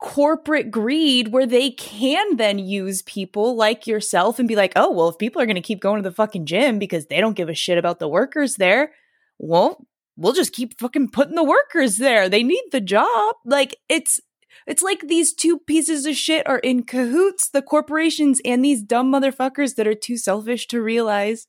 corporate 0.00 0.68
greed 0.68 1.28
where 1.28 1.46
they 1.46 1.70
can 1.70 2.36
then 2.36 2.58
use 2.58 3.02
people 3.02 3.54
like 3.54 3.86
yourself 3.86 4.40
and 4.40 4.48
be 4.48 4.56
like, 4.56 4.72
oh, 4.74 4.90
well, 4.90 5.08
if 5.08 5.16
people 5.16 5.40
are 5.40 5.46
going 5.46 5.54
to 5.54 5.62
keep 5.62 5.80
going 5.80 6.02
to 6.02 6.08
the 6.08 6.14
fucking 6.14 6.44
gym 6.44 6.80
because 6.80 7.06
they 7.06 7.20
don't 7.20 7.36
give 7.36 7.48
a 7.48 7.54
shit 7.54 7.78
about 7.78 8.00
the 8.00 8.08
workers 8.08 8.56
there, 8.56 8.90
well, 9.38 9.86
we'll 10.16 10.32
just 10.32 10.52
keep 10.52 10.76
fucking 10.76 11.10
putting 11.10 11.36
the 11.36 11.44
workers 11.44 11.98
there. 11.98 12.28
They 12.28 12.42
need 12.42 12.64
the 12.72 12.80
job. 12.80 13.36
Like 13.44 13.76
it's 13.88 14.20
it's 14.66 14.82
like 14.82 15.02
these 15.06 15.32
two 15.32 15.60
pieces 15.60 16.04
of 16.04 16.16
shit 16.16 16.48
are 16.48 16.58
in 16.58 16.82
cahoots, 16.82 17.48
the 17.48 17.62
corporations 17.62 18.40
and 18.44 18.64
these 18.64 18.82
dumb 18.82 19.12
motherfuckers 19.12 19.76
that 19.76 19.86
are 19.86 19.94
too 19.94 20.16
selfish 20.16 20.66
to 20.68 20.82
realize 20.82 21.46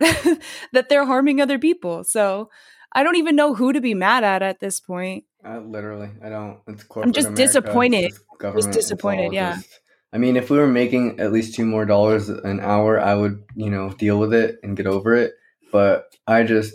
that 0.72 0.88
they're 0.88 1.04
harming 1.04 1.40
other 1.40 1.58
people. 1.58 2.04
So 2.04 2.50
I 2.92 3.02
don't 3.02 3.16
even 3.16 3.36
know 3.36 3.54
who 3.54 3.72
to 3.72 3.80
be 3.80 3.94
mad 3.94 4.24
at 4.24 4.42
at 4.42 4.60
this 4.60 4.80
point. 4.80 5.24
Uh, 5.44 5.60
literally, 5.60 6.10
I 6.22 6.28
don't. 6.28 6.58
It's 6.66 6.82
corporate. 6.82 7.08
I'm 7.08 7.12
just 7.12 7.28
America, 7.28 7.42
disappointed. 7.42 8.12
it's 8.42 8.66
disappointed, 8.66 9.32
yeah. 9.32 9.56
just- 9.56 9.78
I 10.12 10.18
mean, 10.18 10.36
if 10.36 10.50
we 10.50 10.58
were 10.58 10.66
making 10.66 11.20
at 11.20 11.30
least 11.32 11.54
two 11.54 11.64
more 11.64 11.84
dollars 11.84 12.28
an 12.28 12.58
hour, 12.58 12.98
I 12.98 13.14
would, 13.14 13.44
you 13.54 13.70
know, 13.70 13.90
deal 13.90 14.18
with 14.18 14.34
it 14.34 14.56
and 14.64 14.76
get 14.76 14.88
over 14.88 15.14
it. 15.14 15.34
But 15.70 16.06
I 16.26 16.42
just, 16.42 16.74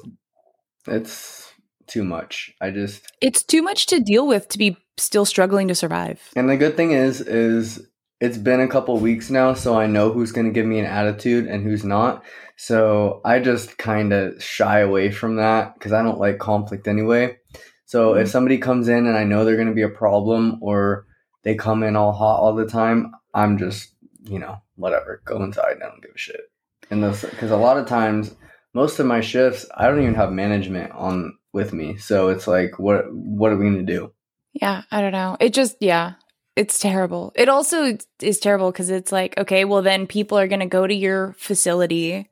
it's 0.88 1.52
too 1.88 2.06
much. 2.06 2.54
I 2.62 2.72
just, 2.72 3.12
It's 3.20 3.44
too 3.44 3.62
much 3.62 3.88
to 3.88 4.00
deal 4.00 4.26
with 4.26 4.48
to 4.50 4.58
be 4.58 4.78
still 4.98 5.26
struggling 5.26 5.68
to 5.68 5.76
survive. 5.76 6.22
and 6.38 6.50
the 6.50 6.56
good 6.56 6.78
thing 6.78 6.92
is, 6.92 7.20
is 7.20 7.86
it's 8.26 8.38
been 8.38 8.60
a 8.60 8.68
couple 8.68 8.98
weeks 8.98 9.30
now, 9.30 9.54
so 9.54 9.78
I 9.78 9.86
know 9.86 10.12
who's 10.12 10.32
going 10.32 10.48
to 10.48 10.54
give 10.54 10.66
me 10.66 10.80
an 10.80 10.86
attitude 10.86 11.46
and 11.46 11.64
who's 11.64 11.86
not. 11.86 12.24
So 12.58 13.22
I 13.24 13.40
just 13.40 13.78
kind 13.78 14.12
of 14.14 14.42
shy 14.42 14.80
away 14.80 15.12
from 15.12 15.36
that 15.36 15.76
because 15.76 15.94
I 15.94 16.02
don't 16.02 16.20
like 16.20 16.40
conflict 16.40 16.88
anyway. 16.88 17.38
So 17.86 18.14
if 18.14 18.24
mm-hmm. 18.24 18.32
somebody 18.32 18.58
comes 18.58 18.88
in 18.88 19.06
and 19.06 19.16
I 19.16 19.26
know 19.26 19.46
they're 19.46 19.56
going 19.56 19.68
to 19.68 19.74
be 19.74 19.84
a 19.84 19.90
problem 19.90 20.58
or 20.62 21.06
they 21.44 21.56
come 21.56 21.84
in 21.84 21.96
all 21.96 22.14
hot 22.14 22.40
all 22.40 22.56
the 22.56 22.66
time, 22.66 23.12
I'm 23.34 23.58
just, 23.58 23.94
you 24.24 24.40
know, 24.40 24.58
whatever, 24.76 25.22
go 25.26 25.44
inside. 25.44 25.78
I 25.78 25.88
don't 25.88 26.02
give 26.02 26.16
a 26.16 26.18
shit. 26.18 26.42
And 26.90 27.04
those, 27.04 27.22
because 27.22 27.52
a 27.52 27.58
lot 27.58 27.78
of 27.78 27.86
times, 27.88 28.34
most 28.74 29.00
of 29.00 29.06
my 29.06 29.22
shifts, 29.22 29.66
I 29.76 29.88
don't 29.88 30.02
even 30.02 30.16
have 30.16 30.32
management 30.32 30.92
on 30.94 31.38
with 31.54 31.74
me. 31.74 31.98
So 31.98 32.30
it's 32.30 32.48
like, 32.48 32.80
what, 32.80 33.06
what 33.14 33.52
are 33.52 33.58
we 33.58 33.66
going 33.70 33.86
to 33.86 33.94
do? 33.94 34.12
Yeah, 34.54 34.84
I 34.90 35.02
don't 35.02 35.12
know. 35.12 35.38
It 35.40 35.54
just, 35.54 35.78
yeah, 35.80 36.14
it's 36.56 36.80
terrible. 36.80 37.34
It 37.36 37.50
also 37.50 37.98
is 38.22 38.40
terrible 38.40 38.72
because 38.72 38.90
it's 38.90 39.12
like, 39.12 39.38
okay, 39.38 39.66
well, 39.66 39.82
then 39.82 40.08
people 40.08 40.38
are 40.38 40.48
going 40.48 40.62
to 40.62 40.66
go 40.66 40.88
to 40.88 40.94
your 40.94 41.36
facility 41.38 42.30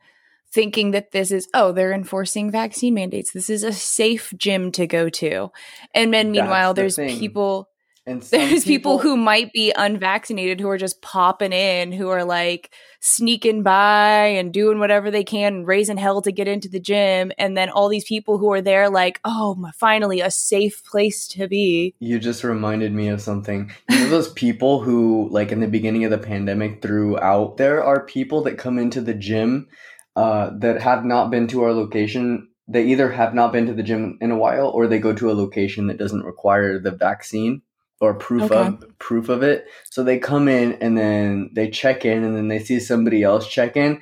thinking 0.52 0.92
that 0.92 1.12
this 1.12 1.32
is, 1.32 1.48
oh, 1.54 1.72
they're 1.72 1.94
enforcing 1.94 2.52
vaccine 2.52 2.94
mandates. 2.94 3.32
This 3.34 3.50
is 3.50 3.64
a 3.64 3.74
safe 3.74 4.32
gym 4.38 4.72
to 4.74 4.88
go 4.88 5.10
to. 5.10 5.52
And 5.94 6.14
then 6.14 6.32
meanwhile, 6.32 6.74
the 6.74 6.82
there's 6.82 6.96
thing. 6.96 7.20
people. 7.20 7.70
And 8.06 8.22
There's 8.32 8.66
people, 8.66 9.00
who 9.00 9.16
might 9.16 9.54
be 9.54 9.72
unvaccinated 9.76 10.60
who 10.60 10.70
are 10.70 10.78
just 10.78 11.02
popping 11.02 11.54
in, 11.54 11.92
who 11.92 12.10
are 12.10 12.26
like 12.26 12.74
sneaking 13.00 13.64
by 13.64 14.26
and 14.28 14.54
doing 14.54 14.80
whatever 14.80 15.10
they 15.10 15.24
can, 15.24 15.56
and 15.56 15.68
raising 15.68 15.98
hell 15.98 16.22
to 16.22 16.32
get 16.32 16.48
into 16.48 16.68
the 16.68 16.80
gym. 16.80 17.32
And 17.38 17.56
then 17.56 17.70
all 17.70 17.88
these 17.88 18.04
people 18.04 18.38
who 18.38 18.52
are 18.52 18.62
there, 18.62 18.90
like, 18.90 19.20
oh, 19.24 19.56
my- 19.56 19.72
finally, 19.72 20.20
a 20.20 20.32
safe 20.32 20.84
place 20.84 21.28
to 21.30 21.48
be. 21.48 21.96
You 22.00 22.20
just 22.20 22.44
reminded 22.44 22.94
me 22.94 23.08
of 23.08 23.22
something. 23.22 23.72
You 23.90 24.00
know 24.00 24.10
those 24.10 24.32
people 24.34 24.82
who, 24.82 25.30
like 25.32 25.52
in 25.52 25.62
the 25.62 25.68
beginning 25.68 26.04
of 26.04 26.12
the 26.12 26.18
pandemic, 26.18 26.82
threw 26.82 27.18
out. 27.20 27.58
There 27.58 27.84
are 27.84 28.06
people 28.06 28.44
that 28.44 28.58
come 28.58 28.78
into 28.78 29.00
the 29.00 29.14
gym 29.14 29.68
uh, 30.16 30.52
that 30.60 30.82
have 30.82 31.06
not 31.06 31.32
been 31.32 31.48
to 31.50 31.64
our 31.64 31.74
location. 31.74 32.50
They 32.68 32.86
either 32.88 33.12
have 33.12 33.34
not 33.34 33.54
been 33.54 33.68
to 33.68 33.74
the 33.74 33.84
gym 33.84 34.18
in 34.20 34.32
a 34.32 34.38
while, 34.38 34.68
or 34.68 34.88
they 34.88 35.00
go 35.00 35.14
to 35.14 35.32
a 35.32 35.34
location 35.34 35.88
that 35.88 35.98
doesn't 35.98 36.24
require 36.24 36.80
the 36.80 36.92
vaccine 36.92 37.62
or 38.04 38.14
proof 38.14 38.52
Okay. 38.52 38.68
of 38.68 38.98
proof 39.00 39.30
of 39.30 39.44
it. 39.44 39.66
So 39.90 40.04
they 40.04 40.20
come 40.20 40.48
in 40.48 40.74
and 40.82 40.98
then 40.98 41.50
they 41.54 41.70
check 41.70 42.04
in, 42.06 42.24
and 42.24 42.36
then 42.36 42.48
they 42.50 42.60
see 42.60 42.80
somebody 42.80 43.24
else 43.24 43.48
check 43.48 43.78
in, 43.78 44.02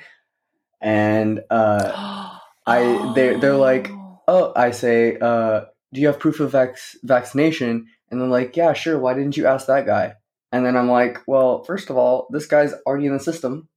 and 0.81 1.41
uh, 1.49 2.29
I- 2.65 3.11
they're- 3.15 3.37
they're 3.39 3.55
like, 3.57 3.89
oh, 4.27 4.53
I 4.55 4.71
say, 4.71 5.17
uh, 5.19 5.61
do 5.93 6.01
you 6.01 6.07
have 6.07 6.19
proof 6.19 6.39
of 6.39 6.51
vac- 6.51 6.77
vaccination? 7.03 7.87
And 8.09 8.19
they're 8.19 8.27
like, 8.27 8.57
yeah, 8.57 8.73
sure. 8.73 8.97
Why 8.99 9.13
didn't 9.13 9.37
you 9.37 9.45
ask 9.47 9.67
that 9.67 9.85
guy? 9.85 10.13
And 10.51 10.65
then 10.65 10.75
I'm 10.75 10.89
like, 10.89 11.19
well, 11.27 11.63
first 11.63 11.89
of 11.89 11.97
all, 11.97 12.27
this 12.31 12.45
guy's 12.45 12.73
already 12.85 13.05
in 13.07 13.13
the 13.13 13.19
system. 13.19 13.69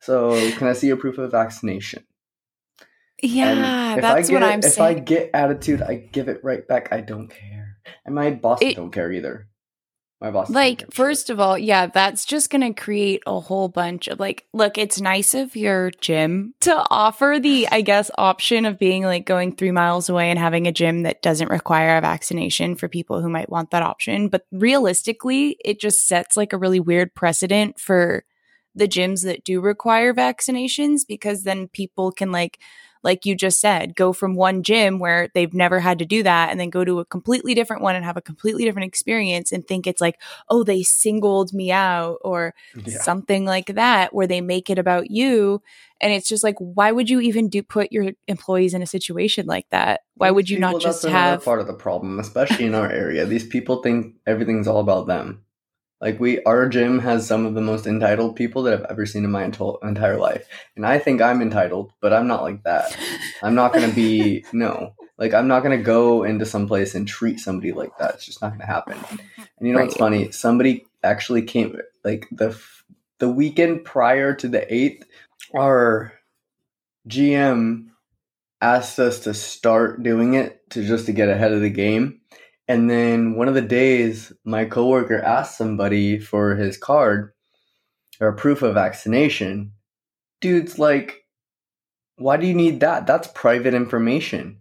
So 0.00 0.32
can 0.58 0.68
I 0.68 0.72
see 0.74 0.86
your 0.86 0.96
proof 0.96 1.18
of 1.18 1.30
vaccination? 1.30 2.04
yeah, 3.22 3.94
if 3.96 4.02
that's 4.02 4.28
I 4.28 4.32
get 4.32 4.32
what 4.34 4.42
it- 4.42 4.52
I'm 4.52 4.58
if 4.60 4.72
saying. 4.72 4.96
I 4.98 5.00
get 5.00 5.30
attitude, 5.34 5.82
I 5.82 5.94
give 6.12 6.28
it 6.28 6.40
right 6.42 6.66
back. 6.66 6.92
I 6.92 7.00
don't 7.00 7.28
care. 7.28 7.78
And 8.04 8.14
my 8.14 8.30
boss 8.30 8.58
It- 8.62 8.76
don't 8.76 8.90
care 8.92 9.10
either. 9.12 9.48
My 10.24 10.30
boss 10.30 10.48
like 10.48 10.78
give 10.78 10.88
a 10.88 10.90
shit. 10.90 10.94
first 10.94 11.28
of 11.28 11.38
all 11.38 11.58
yeah 11.58 11.86
that's 11.86 12.24
just 12.24 12.48
gonna 12.48 12.72
create 12.72 13.22
a 13.26 13.40
whole 13.40 13.68
bunch 13.68 14.08
of 14.08 14.18
like 14.18 14.46
look 14.54 14.78
it's 14.78 14.98
nice 14.98 15.34
of 15.34 15.54
your 15.54 15.90
gym 16.00 16.54
to 16.60 16.86
offer 16.90 17.36
the 17.38 17.68
i 17.70 17.82
guess 17.82 18.10
option 18.16 18.64
of 18.64 18.78
being 18.78 19.04
like 19.04 19.26
going 19.26 19.54
three 19.54 19.70
miles 19.70 20.08
away 20.08 20.30
and 20.30 20.38
having 20.38 20.66
a 20.66 20.72
gym 20.72 21.02
that 21.02 21.20
doesn't 21.20 21.50
require 21.50 21.98
a 21.98 22.00
vaccination 22.00 22.74
for 22.74 22.88
people 22.88 23.20
who 23.20 23.28
might 23.28 23.50
want 23.50 23.70
that 23.70 23.82
option 23.82 24.28
but 24.28 24.46
realistically 24.50 25.58
it 25.62 25.78
just 25.78 26.08
sets 26.08 26.38
like 26.38 26.54
a 26.54 26.58
really 26.58 26.80
weird 26.80 27.14
precedent 27.14 27.78
for 27.78 28.24
the 28.74 28.88
gyms 28.88 29.24
that 29.24 29.44
do 29.44 29.60
require 29.60 30.14
vaccinations 30.14 31.02
because 31.06 31.42
then 31.42 31.68
people 31.68 32.10
can 32.10 32.32
like 32.32 32.58
like 33.04 33.24
you 33.26 33.36
just 33.36 33.60
said, 33.60 33.94
go 33.94 34.12
from 34.12 34.34
one 34.34 34.62
gym 34.62 34.98
where 34.98 35.28
they've 35.34 35.54
never 35.54 35.78
had 35.78 35.98
to 36.00 36.04
do 36.06 36.22
that 36.24 36.50
and 36.50 36.58
then 36.58 36.70
go 36.70 36.84
to 36.84 36.98
a 36.98 37.04
completely 37.04 37.54
different 37.54 37.82
one 37.82 37.94
and 37.94 38.04
have 38.04 38.16
a 38.16 38.22
completely 38.22 38.64
different 38.64 38.88
experience 38.88 39.52
and 39.52 39.64
think 39.68 39.86
it's 39.86 40.00
like, 40.00 40.18
oh, 40.48 40.64
they 40.64 40.82
singled 40.82 41.52
me 41.52 41.70
out 41.70 42.16
or 42.22 42.54
Yeah. 42.74 42.98
something 42.98 43.44
like 43.44 43.66
that 43.74 44.14
where 44.14 44.26
they 44.26 44.40
make 44.40 44.70
it 44.70 44.78
about 44.78 45.10
you. 45.10 45.62
And 46.00 46.12
it's 46.12 46.28
just 46.28 46.42
like, 46.42 46.56
why 46.58 46.90
would 46.92 47.08
you 47.08 47.20
even 47.20 47.48
do 47.48 47.62
put 47.62 47.92
your 47.92 48.12
employees 48.26 48.74
in 48.74 48.82
a 48.82 48.86
situation 48.86 49.46
like 49.46 49.66
that? 49.70 50.00
Why 50.16 50.30
would 50.30 50.50
you 50.50 50.56
people- 50.56 50.72
not 50.72 50.80
just 50.80 51.04
have 51.04 51.44
part 51.44 51.60
of 51.60 51.66
the 51.66 51.74
problem, 51.74 52.18
especially 52.18 52.64
in 52.64 52.74
our 52.74 52.90
area? 52.90 53.26
These 53.26 53.46
people 53.46 53.82
think 53.82 54.14
everything's 54.26 54.66
all 54.66 54.80
about 54.80 55.06
them. 55.06 55.44
Like 56.00 56.20
we, 56.20 56.42
our 56.42 56.68
gym 56.68 56.98
has 56.98 57.26
some 57.26 57.46
of 57.46 57.54
the 57.54 57.60
most 57.60 57.86
entitled 57.86 58.36
people 58.36 58.62
that 58.64 58.74
I've 58.74 58.90
ever 58.90 59.06
seen 59.06 59.24
in 59.24 59.30
my 59.30 59.44
ento- 59.44 59.82
entire 59.82 60.18
life, 60.18 60.46
and 60.76 60.84
I 60.86 60.98
think 60.98 61.22
I'm 61.22 61.40
entitled, 61.40 61.92
but 62.00 62.12
I'm 62.12 62.26
not 62.26 62.42
like 62.42 62.62
that. 62.64 62.96
I'm 63.42 63.54
not 63.54 63.72
gonna 63.72 63.92
be 63.92 64.44
no. 64.52 64.94
Like 65.16 65.32
I'm 65.32 65.48
not 65.48 65.62
gonna 65.62 65.82
go 65.82 66.24
into 66.24 66.44
some 66.44 66.66
place 66.66 66.94
and 66.94 67.06
treat 67.06 67.38
somebody 67.38 67.72
like 67.72 67.96
that. 67.98 68.16
It's 68.16 68.26
just 68.26 68.42
not 68.42 68.52
gonna 68.52 68.66
happen. 68.66 68.98
And 69.58 69.68
you 69.68 69.74
know 69.74 69.82
what's 69.82 69.96
funny? 69.96 70.30
Somebody 70.32 70.84
actually 71.02 71.42
came 71.42 71.78
like 72.04 72.26
the 72.30 72.58
the 73.18 73.28
weekend 73.28 73.84
prior 73.84 74.34
to 74.34 74.48
the 74.48 74.72
eighth. 74.74 75.06
Our 75.54 76.12
GM 77.08 77.86
asked 78.60 78.98
us 78.98 79.20
to 79.20 79.34
start 79.34 80.02
doing 80.02 80.34
it 80.34 80.68
to 80.70 80.84
just 80.84 81.06
to 81.06 81.12
get 81.12 81.28
ahead 81.28 81.52
of 81.52 81.60
the 81.60 81.70
game. 81.70 82.20
And 82.66 82.88
then 82.88 83.34
one 83.34 83.48
of 83.48 83.54
the 83.54 83.60
days, 83.60 84.32
my 84.44 84.64
coworker 84.64 85.20
asked 85.20 85.58
somebody 85.58 86.18
for 86.18 86.54
his 86.56 86.78
card, 86.78 87.32
or 88.20 88.32
proof 88.32 88.62
of 88.62 88.74
vaccination, 88.74 89.72
dude's 90.40 90.78
like, 90.78 91.24
why 92.16 92.36
do 92.36 92.46
you 92.46 92.54
need 92.54 92.80
that? 92.80 93.06
That's 93.06 93.28
private 93.28 93.74
information. 93.74 94.60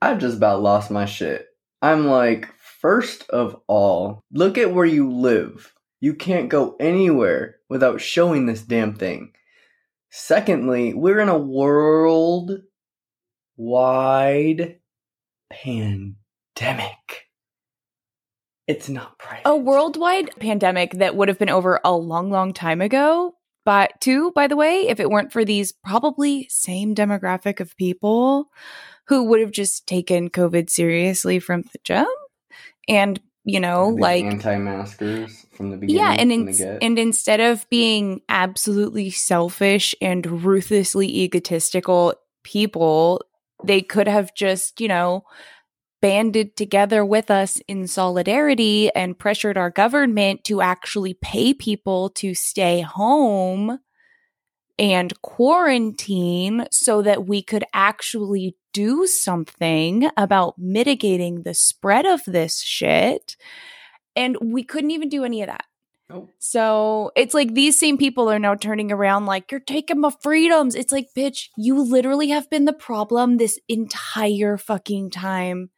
I've 0.00 0.18
just 0.18 0.36
about 0.38 0.62
lost 0.62 0.90
my 0.90 1.04
shit. 1.04 1.46
I'm 1.82 2.06
like, 2.06 2.48
first 2.56 3.28
of 3.30 3.60
all, 3.66 4.22
look 4.32 4.56
at 4.56 4.72
where 4.72 4.86
you 4.86 5.10
live. 5.10 5.74
You 6.00 6.14
can't 6.14 6.48
go 6.48 6.76
anywhere 6.80 7.56
without 7.68 8.00
showing 8.00 8.46
this 8.46 8.62
damn 8.62 8.94
thing. 8.94 9.32
Secondly, 10.10 10.94
we're 10.94 11.20
in 11.20 11.28
a 11.28 11.38
world 11.38 12.52
wide 13.56 14.78
pandemic. 15.50 17.01
It's 18.66 18.88
not 18.88 19.18
private. 19.18 19.42
A 19.44 19.56
worldwide 19.56 20.30
pandemic 20.38 20.92
that 20.94 21.16
would 21.16 21.28
have 21.28 21.38
been 21.38 21.50
over 21.50 21.80
a 21.84 21.92
long, 21.96 22.30
long 22.30 22.52
time 22.52 22.80
ago. 22.80 23.34
But 23.64 24.00
two, 24.00 24.32
by 24.32 24.48
the 24.48 24.56
way, 24.56 24.88
if 24.88 24.98
it 24.98 25.10
weren't 25.10 25.32
for 25.32 25.44
these 25.44 25.72
probably 25.72 26.46
same 26.48 26.94
demographic 26.94 27.60
of 27.60 27.76
people 27.76 28.48
who 29.06 29.24
would 29.24 29.40
have 29.40 29.52
just 29.52 29.86
taken 29.86 30.30
COVID 30.30 30.68
seriously 30.68 31.38
from 31.38 31.62
the 31.62 31.78
jump 31.84 32.08
and 32.88 33.20
you 33.44 33.58
know, 33.58 33.88
like 33.88 34.24
anti-maskers 34.24 35.46
from 35.56 35.70
the 35.70 35.76
beginning. 35.76 36.00
yeah, 36.00 36.12
and 36.12 36.32
in, 36.32 36.78
and 36.80 36.98
instead 36.98 37.40
of 37.40 37.68
being 37.70 38.20
absolutely 38.28 39.10
selfish 39.10 39.96
and 40.00 40.44
ruthlessly 40.44 41.08
egotistical 41.08 42.14
people, 42.44 43.20
they 43.64 43.82
could 43.82 44.06
have 44.06 44.32
just, 44.34 44.80
you 44.80 44.86
know, 44.86 45.24
banded 46.02 46.56
together 46.56 47.04
with 47.04 47.30
us 47.30 47.62
in 47.68 47.86
solidarity 47.86 48.90
and 48.94 49.18
pressured 49.18 49.56
our 49.56 49.70
government 49.70 50.44
to 50.44 50.60
actually 50.60 51.14
pay 51.14 51.54
people 51.54 52.10
to 52.10 52.34
stay 52.34 52.82
home 52.82 53.78
and 54.78 55.22
quarantine 55.22 56.66
so 56.72 57.02
that 57.02 57.26
we 57.26 57.40
could 57.40 57.64
actually 57.72 58.56
do 58.72 59.06
something 59.06 60.10
about 60.16 60.58
mitigating 60.58 61.42
the 61.42 61.54
spread 61.54 62.04
of 62.04 62.20
this 62.26 62.60
shit. 62.60 63.36
And 64.16 64.36
we 64.40 64.64
couldn't 64.64 64.90
even 64.90 65.08
do 65.08 65.24
any 65.24 65.42
of 65.42 65.46
that. 65.46 65.64
Nope. 66.10 66.30
So 66.38 67.12
it's 67.16 67.32
like 67.32 67.54
these 67.54 67.78
same 67.78 67.96
people 67.96 68.30
are 68.30 68.38
now 68.38 68.54
turning 68.54 68.90
around 68.90 69.26
like, 69.26 69.50
you're 69.50 69.60
taking 69.60 70.00
my 70.00 70.10
freedoms. 70.20 70.74
It's 70.74 70.92
like, 70.92 71.08
bitch, 71.16 71.48
you 71.56 71.80
literally 71.80 72.28
have 72.30 72.50
been 72.50 72.64
the 72.64 72.72
problem 72.72 73.36
this 73.36 73.58
entire 73.68 74.56
fucking 74.56 75.10
time. 75.10 75.70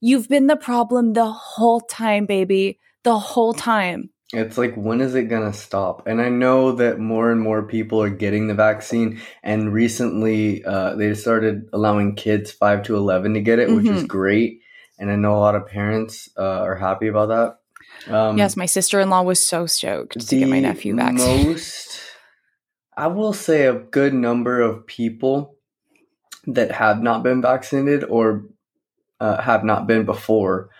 You've 0.00 0.28
been 0.28 0.46
the 0.46 0.56
problem 0.56 1.12
the 1.12 1.30
whole 1.30 1.80
time, 1.80 2.26
baby. 2.26 2.78
The 3.04 3.18
whole 3.18 3.54
time. 3.54 4.10
It's 4.32 4.56
like, 4.56 4.74
when 4.76 5.00
is 5.00 5.14
it 5.14 5.24
going 5.24 5.50
to 5.50 5.56
stop? 5.56 6.06
And 6.06 6.20
I 6.20 6.28
know 6.28 6.72
that 6.72 7.00
more 7.00 7.32
and 7.32 7.40
more 7.40 7.62
people 7.64 8.00
are 8.00 8.10
getting 8.10 8.46
the 8.46 8.54
vaccine. 8.54 9.20
And 9.42 9.72
recently, 9.72 10.64
uh, 10.64 10.94
they 10.94 11.14
started 11.14 11.68
allowing 11.72 12.14
kids 12.14 12.52
5 12.52 12.84
to 12.84 12.96
11 12.96 13.34
to 13.34 13.40
get 13.40 13.58
it, 13.58 13.74
which 13.74 13.90
is 13.90 14.04
Mhm. 14.04 14.08
great. 14.08 14.60
And 14.98 15.10
I 15.10 15.16
know 15.16 15.34
a 15.34 15.40
lot 15.40 15.56
of 15.56 15.66
parents 15.66 16.28
uh, 16.36 16.60
are 16.62 16.76
happy 16.76 17.08
about 17.08 17.28
that. 17.28 18.12
Um, 18.12 18.38
yes, 18.38 18.56
my 18.56 18.66
sister 18.66 19.00
in 19.00 19.10
law 19.10 19.22
was 19.22 19.44
so 19.44 19.66
stoked 19.66 20.28
to 20.28 20.36
get 20.36 20.48
my 20.48 20.60
nephew 20.60 20.94
vaccinated. 20.94 21.56
Most, 21.56 22.00
I 22.96 23.08
will 23.08 23.32
say, 23.32 23.66
a 23.66 23.74
good 23.74 24.14
number 24.14 24.60
of 24.60 24.86
people 24.86 25.56
that 26.46 26.70
have 26.70 27.02
not 27.02 27.22
been 27.22 27.42
vaccinated 27.42 28.04
or 28.04 28.44
uh, 29.20 29.40
have 29.40 29.64
not 29.64 29.86
been 29.86 30.04
before, 30.04 30.70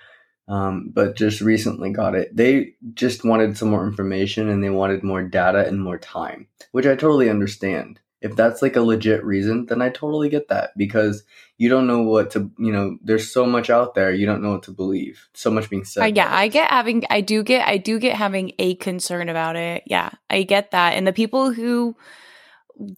um, 0.49 0.91
but 0.93 1.17
just 1.17 1.41
recently 1.41 1.91
got 1.91 2.15
it. 2.15 2.35
They 2.35 2.75
just 2.95 3.25
wanted 3.25 3.57
some 3.57 3.71
more 3.71 3.87
information 3.87 4.49
and 4.49 4.65
they 4.65 4.71
wanted 4.71 5.05
more 5.05 5.23
data 5.23 5.67
and 5.67 5.81
more 5.81 5.99
time, 5.99 6.49
which 6.73 6.87
I 6.87 6.97
totally 6.97 7.31
understand. 7.31 8.01
If 8.23 8.37
that's 8.37 8.61
like 8.61 8.77
a 8.77 8.83
legit 8.83 9.25
reason, 9.25 9.67
then 9.67 9.81
I 9.81 9.89
totally 9.89 10.29
get 10.29 10.49
that 10.49 10.77
because 10.77 11.25
you 11.57 11.71
don't 11.71 11.87
know 11.87 12.03
what 12.03 12.33
to, 12.33 12.51
you 12.59 12.71
know, 12.73 12.99
there's 13.03 13.33
so 13.33 13.47
much 13.47 13.71
out 13.71 13.95
there, 13.95 14.13
you 14.13 14.27
don't 14.27 14.43
know 14.43 14.53
what 14.53 14.65
to 14.65 14.73
believe. 14.73 15.29
So 15.33 15.51
much 15.51 15.71
being 15.71 15.85
said. 15.85 16.03
Uh, 16.03 16.13
yeah, 16.15 16.29
I 16.31 16.49
get 16.49 16.71
having, 16.71 17.05
I 17.09 17.23
do 17.23 17.43
get, 17.43 17.67
I 17.67 17.79
do 17.79 17.99
get 17.99 18.17
having 18.17 18.53
a 18.59 18.75
concern 18.75 19.31
about 19.31 19.57
it. 19.57 19.85
Yeah, 19.87 20.11
I 20.29 20.43
get 20.43 20.73
that. 20.73 20.95
And 20.95 21.07
the 21.07 21.15
people 21.15 21.53
who 21.53 21.97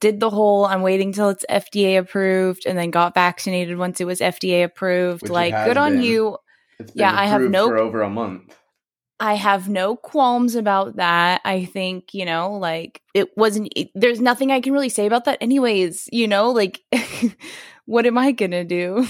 did 0.00 0.20
the 0.20 0.30
whole, 0.30 0.64
I'm 0.66 0.82
waiting 0.82 1.12
till 1.12 1.28
it's 1.28 1.44
FDA 1.50 1.98
approved 1.98 2.66
and 2.66 2.78
then 2.78 2.90
got 2.90 3.14
vaccinated 3.14 3.78
once 3.78 4.00
it 4.00 4.06
was 4.06 4.20
FDA 4.20 4.64
approved, 4.64 5.22
Which 5.22 5.30
like, 5.30 5.54
good 5.64 5.76
on 5.76 6.02
you. 6.02 6.38
Been 6.78 6.88
Yeah, 6.94 7.12
I 7.14 7.26
have 7.26 7.42
no- 7.42 7.68
for 7.68 7.78
over 7.78 8.02
a 8.02 8.10
month. 8.10 8.54
I 9.20 9.34
have 9.34 9.68
no 9.68 9.94
qualms 9.94 10.56
about 10.56 10.96
that. 10.96 11.42
I 11.44 11.64
think, 11.64 12.12
you 12.12 12.24
know, 12.24 12.54
like 12.54 13.02
it 13.14 13.28
wasn't, 13.36 13.68
it, 13.76 13.90
there's 13.94 14.20
nothing 14.20 14.50
I 14.50 14.60
can 14.60 14.72
really 14.72 14.88
say 14.88 15.06
about 15.06 15.26
that, 15.26 15.38
anyways. 15.40 16.08
You 16.10 16.26
know, 16.26 16.50
like, 16.50 16.80
what 17.84 18.04
am 18.04 18.18
I 18.18 18.32
going 18.32 18.50
to 18.50 18.64
do? 18.64 19.06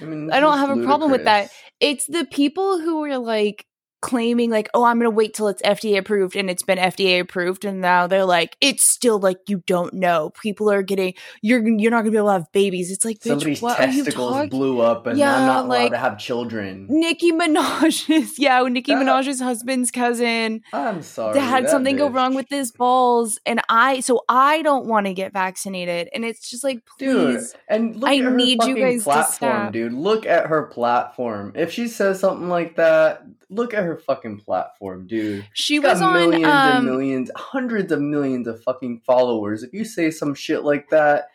I 0.00 0.04
mean, 0.04 0.30
I 0.30 0.38
don't 0.38 0.58
have 0.58 0.78
a 0.78 0.82
problem 0.84 1.10
with 1.10 1.24
that. 1.24 1.50
It's 1.80 2.06
the 2.06 2.26
people 2.26 2.80
who 2.80 3.02
are 3.04 3.18
like 3.18 3.66
claiming, 4.00 4.50
like, 4.50 4.68
oh, 4.74 4.84
I'm 4.84 4.98
going 4.98 5.10
to 5.10 5.14
wait 5.14 5.34
till 5.34 5.48
it's 5.48 5.62
FDA 5.62 5.98
approved 5.98 6.36
and 6.36 6.48
it's 6.50 6.62
been 6.62 6.78
FDA 6.78 7.20
approved. 7.20 7.64
And 7.64 7.80
now 7.80 8.06
they're 8.06 8.24
like, 8.24 8.56
it's 8.60 8.84
still 8.84 9.18
like 9.18 9.38
you 9.48 9.62
don't 9.66 9.94
know. 9.94 10.30
People 10.42 10.70
are 10.70 10.82
getting, 10.82 11.14
you're 11.42 11.66
you're 11.66 11.90
not 11.90 11.98
going 12.02 12.06
to 12.06 12.10
be 12.12 12.16
able 12.18 12.28
to 12.28 12.32
have 12.34 12.52
babies. 12.52 12.90
It's 12.90 13.04
like, 13.04 13.18
bitch, 13.18 13.28
Somebody's 13.28 13.62
what 13.62 13.80
are 13.80 13.88
you 13.88 14.04
testicles 14.04 14.48
blew 14.50 14.80
up, 14.80 15.06
and 15.06 15.18
Yeah, 15.18 15.34
I'm 15.36 15.46
not 15.46 15.64
allowed 15.64 15.68
like- 15.68 15.92
to 15.92 15.98
have 15.98 16.18
children. 16.18 16.86
Nicki 16.88 17.32
Minaj's, 17.32 18.38
yeah, 18.38 18.62
Nicki 18.62 18.94
That- 18.94 19.04
Minaj's 19.04 19.40
husband's 19.40 19.90
cousin. 19.90 20.62
I'm 20.72 21.02
sorry. 21.02 21.34
that 21.34 21.40
had 21.40 21.64
that 21.64 21.70
something 21.70 21.96
go 21.96 22.08
wrong 22.08 22.34
with 22.34 22.46
his 22.50 22.72
balls 22.72 23.38
and 23.46 23.60
i 23.68 24.00
so 24.00 24.22
i 24.28 24.62
don't 24.62 24.86
want 24.86 25.06
to 25.06 25.14
get 25.14 25.32
vaccinated 25.32 26.08
and 26.14 26.24
it's 26.24 26.48
just 26.50 26.62
like 26.64 26.80
Dude, 26.98 27.36
please 27.36 27.54
and 27.68 27.96
look 27.96 28.08
I 28.10 28.16
at 28.18 28.24
her 28.24 28.30
need 28.30 28.62
you 28.64 28.76
guys 28.76 29.00
to 29.00 29.04
platform, 29.04 29.52
stop. 29.52 29.72
dude. 29.72 29.92
Look 29.92 30.26
at 30.26 30.46
her 30.46 30.64
platform. 30.64 31.52
If 31.54 31.72
she 31.72 31.88
says 31.88 32.20
something 32.20 32.48
like 32.48 32.76
that, 32.76 33.22
look 33.48 33.74
at 33.74 33.84
her 33.84 33.96
fucking 33.96 34.38
platform, 34.40 35.06
dude. 35.06 35.46
she 35.52 35.74
She's 35.74 35.82
got 35.82 35.92
was 35.94 36.02
on 36.02 36.12
millions 36.14 36.44
and 36.46 36.78
um 36.78 36.84
millions, 36.84 37.30
hundreds 37.36 37.92
of 37.92 38.00
millions 38.00 38.46
of 38.48 38.62
fucking 38.62 39.00
followers. 39.06 39.62
If 39.62 39.72
you 39.72 39.84
say 39.84 40.10
some 40.10 40.34
shit 40.34 40.64
like 40.64 40.90
that, 40.90 41.28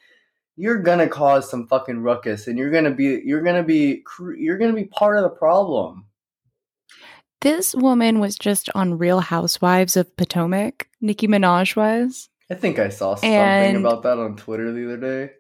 you're 0.58 0.80
gonna 0.82 1.08
cause 1.08 1.50
some 1.50 1.68
fucking 1.68 2.00
ruckus, 2.04 2.48
and 2.48 2.58
you're 2.58 2.72
gonna 2.72 2.92
be, 2.92 3.22
you're 3.26 3.42
gonna 3.42 3.64
be, 3.64 4.04
you're 4.38 4.58
gonna 4.58 4.74
be 4.74 4.84
part 4.86 5.18
of 5.18 5.24
the 5.24 5.30
problem. 5.30 6.06
this 7.42 7.74
woman 7.74 8.20
was 8.20 8.36
just 8.38 8.70
on 8.76 8.98
real 8.98 9.20
housewives 9.20 9.98
of 9.98 10.16
potomac 10.18 10.88
nicki 11.00 11.28
minaj 11.28 11.76
was 11.76 12.30
I 12.52 12.56
think 12.56 12.78
I 12.80 12.90
saw 12.90 13.16
something 13.16 13.32
And- 13.32 13.78
about 13.78 14.04
that 14.04 14.20
on 14.20 14.36
Twitter 14.36 14.72
the 14.74 14.84
other 14.86 14.98
day. 14.98 15.34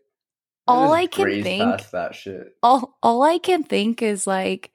all 0.68 0.94
i 0.94 1.06
can 1.06 1.44
think 1.44 1.90
that 1.92 2.16
shit. 2.16 2.56
all 2.64 2.98
all 3.04 3.22
i 3.24 3.38
can 3.38 3.64
think 3.64 4.02
is 4.02 4.26
like 4.26 4.72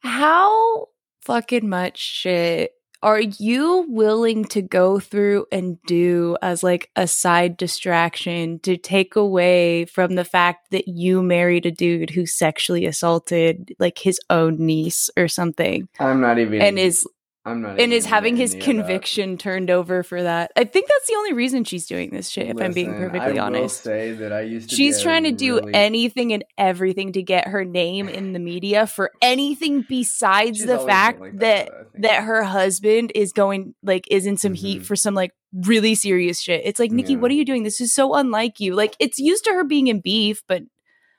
how 0.00 0.88
fucking 1.24 1.68
much 1.68 1.98
shit 1.98 2.72
are 3.04 3.20
you 3.20 3.84
willing 3.90 4.46
to 4.46 4.62
go 4.62 4.98
through 4.98 5.44
and 5.52 5.76
do 5.82 6.38
as 6.40 6.62
like 6.62 6.90
a 6.96 7.06
side 7.06 7.54
distraction 7.58 8.58
to 8.60 8.78
take 8.78 9.14
away 9.14 9.84
from 9.84 10.14
the 10.14 10.24
fact 10.24 10.70
that 10.70 10.88
you 10.88 11.22
married 11.22 11.66
a 11.66 11.70
dude 11.70 12.08
who 12.08 12.24
sexually 12.24 12.86
assaulted 12.86 13.74
like 13.78 13.98
his 13.98 14.18
own 14.30 14.56
niece 14.56 15.10
or 15.18 15.28
something 15.28 15.86
I'm 16.00 16.22
not 16.22 16.38
even. 16.38 16.62
and 16.62 16.78
is 16.78 17.06
I'm 17.46 17.60
not. 17.62 17.78
and 17.78 17.92
is 17.92 18.06
having 18.06 18.36
his 18.36 18.56
conviction 18.60 19.36
turned 19.36 19.70
over 19.70 20.02
for 20.02 20.22
that 20.22 20.50
i 20.56 20.64
think 20.64 20.88
that's 20.88 21.06
the 21.06 21.14
only 21.16 21.32
reason 21.34 21.64
she's 21.64 21.86
doing 21.86 22.10
this 22.10 22.28
shit 22.30 22.48
if 22.48 22.60
i'm 22.60 22.72
being 22.72 22.94
perfectly 22.94 23.20
I 23.38 23.48
will 23.48 23.56
honest 23.56 23.82
say 23.82 24.12
that 24.12 24.32
I 24.32 24.40
used 24.42 24.70
to. 24.70 24.76
She's 24.76 25.02
trying 25.02 25.24
to 25.24 25.32
do 25.32 25.56
really- 25.60 25.74
anything 25.74 26.32
and 26.32 26.44
everything 26.56 27.12
to 27.12 27.22
get 27.22 27.48
her 27.48 27.64
name 27.64 28.08
in 28.08 28.32
the 28.32 28.38
media 28.38 28.86
for 28.86 29.10
anything 29.20 29.84
besides 29.88 30.58
She's 30.58 30.66
the 30.66 30.78
fact 30.78 31.20
like 31.20 31.38
that 31.40 31.68
though, 31.68 32.00
that 32.08 32.22
her 32.24 32.42
husband 32.44 33.12
is 33.14 33.32
going 33.32 33.74
like 33.82 34.06
is 34.10 34.26
in 34.26 34.36
some 34.36 34.54
heat 34.54 34.80
Mhm. 34.82 34.86
for 34.86 34.96
some 34.96 35.14
like 35.14 35.32
really 35.52 35.94
serious 35.94 36.40
shit. 36.40 36.62
It's 36.64 36.80
like, 36.80 36.90
Nicki, 36.90 37.12
Yeah. 37.12 37.18
what 37.20 37.30
are 37.30 37.34
you 37.34 37.44
doing? 37.44 37.62
This 37.62 37.80
is 37.80 37.94
so 37.94 38.14
unlike 38.14 38.58
you. 38.58 38.74
Like 38.74 38.96
it's 38.98 39.18
used 39.20 39.44
to 39.44 39.52
her 39.52 39.62
being 39.64 39.86
in 39.86 40.00
beef, 40.00 40.42
but 40.48 40.62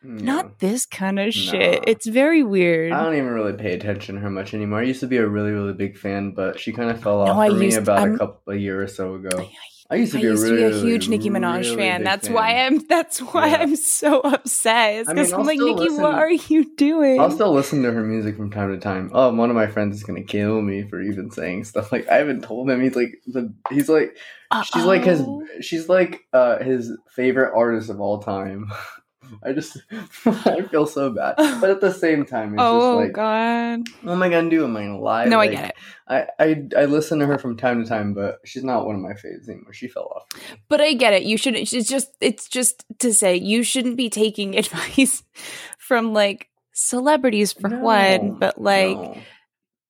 Yeah. 0.05 0.23
not 0.23 0.59
this 0.59 0.85
kind 0.85 1.19
of 1.19 1.33
shit. 1.33 1.79
Nah. 1.81 1.83
It's 1.87 2.05
very 2.07 2.43
weird. 2.43 2.91
I 2.91 3.03
don't 3.03 3.15
even 3.15 3.29
really 3.33 3.53
pay 3.53 3.73
attention 3.73 4.15
to 4.15 4.21
her 4.21 4.29
much 4.29 4.53
anymore. 4.53 4.79
I 4.79 4.83
used 4.83 4.99
to 5.01 5.07
be 5.07 5.17
a 5.17 5.27
really, 5.27 5.51
really 5.51 5.73
big 5.73 5.97
fan, 5.97 6.31
but 6.31 6.59
she 6.59 6.71
kind 6.71 6.89
of 6.89 7.01
fell 7.01 7.25
No, 7.25 7.31
off 7.31 7.37
I 7.37 7.49
for 7.49 7.55
me 7.55 7.73
about 7.75 7.99
I'm- 7.99 8.15
a 8.15 8.17
couple 8.19 8.53
a 8.53 8.57
year 8.57 8.81
or 8.81 8.87
so 8.87 9.15
ago. 9.15 9.29
I- 9.39 9.51
I 9.87 9.97
used 9.97 10.13
to 10.13 10.17
I 10.17 10.21
be, 10.21 10.27
used 10.29 10.43
a 10.43 10.49
to 10.49 10.55
be 10.55 10.63
a 10.63 10.79
huge 10.79 11.09
Nicki 11.09 11.29
Minaj 11.29 11.59
really 11.61 11.75
fan. 11.75 12.03
That's 12.03 12.25
fan. 12.25 12.33
why 12.35 12.65
I'm. 12.65 12.79
That's 12.87 13.19
why 13.19 13.49
Yeah. 13.49 13.57
I'm 13.57 13.75
so 13.75 14.19
upset. 14.21 15.05
I 15.07 15.13
because 15.13 15.27
mean, 15.27 15.33
I'm 15.35 15.39
I'll 15.41 15.45
like, 15.45 15.59
Nicki, 15.59 15.73
listen- 15.89 16.01
what 16.01 16.15
are 16.15 16.31
you 16.31 16.75
doing? 16.75 17.19
I'll 17.21 17.29
still 17.29 17.53
listen 17.53 17.83
to 17.83 17.91
her 17.91 18.01
music 18.01 18.35
from 18.35 18.49
time 18.49 18.71
to 18.73 18.79
time. 18.79 19.11
Oh, 19.13 19.31
one 19.31 19.51
of 19.51 19.55
my 19.55 19.67
friends 19.67 19.95
is 19.95 20.01
gonna 20.03 20.23
kill 20.23 20.59
me 20.63 20.87
for 20.89 20.99
even 20.99 21.29
saying 21.29 21.65
stuff 21.65 21.91
like 21.91 22.09
I 22.09 22.15
haven't 22.15 22.41
told 22.43 22.67
him. 22.67 22.81
He's 22.81 22.95
like 22.95 23.21
the 23.27 23.53
he's 23.69 23.87
like 23.87 24.17
she's 24.73 24.85
like 24.85 25.03
his 25.03 25.23
she's 25.61 25.87
like 25.87 26.21
uh 26.33 26.63
his 26.63 26.91
favorite 27.15 27.53
artist 27.55 27.91
of 27.91 28.01
all 28.01 28.23
time. 28.23 28.71
I 29.43 29.53
just 29.53 29.77
I 30.25 30.61
feel 30.69 30.85
so 30.85 31.09
bad, 31.11 31.35
but 31.37 31.69
at 31.69 31.81
the 31.81 31.91
same 31.93 32.25
time, 32.25 32.53
it's 32.53 32.61
oh 32.63 32.79
just 33.01 33.05
like, 33.07 33.13
god. 33.13 33.81
what 34.01 34.13
am 34.13 34.23
I 34.23 34.29
gonna 34.29 34.49
do? 34.49 34.63
Am 34.63 34.75
I 34.77 34.81
gonna 34.81 34.99
lie? 34.99 35.25
No, 35.25 35.37
Like, 35.37 35.49
I 35.51 35.53
get 35.53 35.65
it. 35.69 35.75
I, 36.07 36.27
I 36.39 36.63
I 36.81 36.85
listen 36.85 37.19
to 37.19 37.25
her 37.25 37.37
from 37.37 37.57
time 37.57 37.81
to 37.83 37.87
time, 37.89 38.13
but 38.13 38.39
she's 38.45 38.63
not 38.63 38.85
one 38.85 38.95
of 38.95 39.01
my 39.01 39.13
faves 39.13 39.49
anymore. 39.49 39.73
She 39.73 39.87
fell 39.87 40.11
off. 40.15 40.23
But 40.69 40.81
I 40.81 40.93
get 40.93 41.13
it. 41.13 41.23
You 41.23 41.37
shouldn't. 41.37 41.71
It's 41.73 41.89
just. 41.89 42.11
It's 42.21 42.47
just 42.47 42.85
to 42.99 43.13
say 43.13 43.35
you 43.35 43.63
shouldn't 43.63 43.97
be 43.97 44.09
taking 44.09 44.55
advice 44.57 45.23
from 45.77 46.13
like 46.13 46.49
celebrities 46.73 47.53
for 47.53 47.69
No, 47.69 47.79
one, 47.79 48.37
but 48.39 48.61
like, 48.61 48.97
no. 48.97 49.17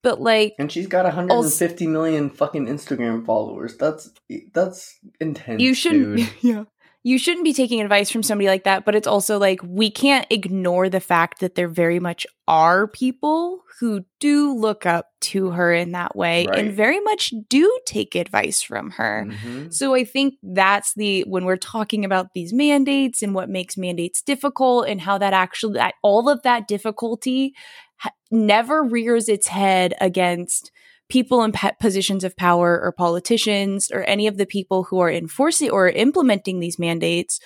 but 0.04 0.22
like, 0.22 0.54
and 0.60 0.72
she's 0.72 0.88
got 0.88 1.04
150 1.06 1.88
million 1.88 2.30
fucking 2.30 2.68
Instagram 2.68 3.26
followers. 3.26 3.76
That's 3.78 4.12
that's 4.54 4.98
intense. 5.20 5.62
you 5.62 5.74
shouldn't. 5.74 6.18
dude. 6.18 6.30
Yeah. 6.42 6.64
You 7.08 7.20
shouldn't 7.20 7.44
be 7.46 7.54
taking 7.54 7.82
advice 7.82 8.10
from 8.10 8.24
somebody 8.24 8.48
like 8.48 8.64
that, 8.64 8.84
but 8.84 8.96
it's 8.96 9.06
also 9.06 9.38
like 9.38 9.60
we 9.64 9.92
can't 9.92 10.26
ignore 10.32 10.90
the 10.90 11.00
fact 11.00 11.40
that 11.40 11.54
there 11.54 11.68
very 11.70 12.00
much 12.00 12.26
are 12.48 12.88
people 12.88 13.62
who 13.80 14.04
do 14.20 14.56
look 14.58 14.88
up 14.88 15.10
to 15.20 15.52
her 15.52 15.72
in 15.72 15.92
that 15.92 16.16
way 16.16 16.48
Right. 16.48 16.58
and 16.58 16.74
very 16.74 17.00
much 17.02 17.32
do 17.48 17.80
take 17.86 18.16
advice 18.16 18.64
from 18.64 18.90
her. 18.92 19.28
Mhm. 19.30 19.72
So 19.72 19.94
I 19.94 20.04
think 20.04 20.34
that's 20.42 20.94
the 20.96 21.22
when 21.28 21.46
we're 21.46 21.58
talking 21.58 22.06
about 22.06 22.30
these 22.34 22.54
mandates 22.54 23.22
and 23.22 23.36
what 23.36 23.50
makes 23.50 23.78
mandates 23.78 24.24
difficult 24.24 24.88
and 24.88 25.00
how 25.00 25.20
that 25.20 25.34
actually 25.34 25.74
that 25.74 25.94
all 26.02 26.28
of 26.28 26.42
that 26.42 26.68
difficulty 26.68 27.54
ha- 27.98 28.10
never 28.32 28.82
rears 28.82 29.30
its 29.30 29.46
head 29.48 29.94
against 30.02 30.72
people 31.10 31.44
in 31.44 31.54
positions 31.80 32.24
of 32.24 32.36
power 32.36 32.82
or 32.82 32.92
politicians 32.92 33.92
or 33.92 34.04
any 34.04 34.28
of 34.28 34.38
the 34.38 34.46
people 34.46 34.84
who 34.84 35.00
are 35.00 35.12
enforcing 35.12 35.70
or 35.70 35.90
implementing 35.90 36.60
these 36.60 36.80
mandates 36.80 37.40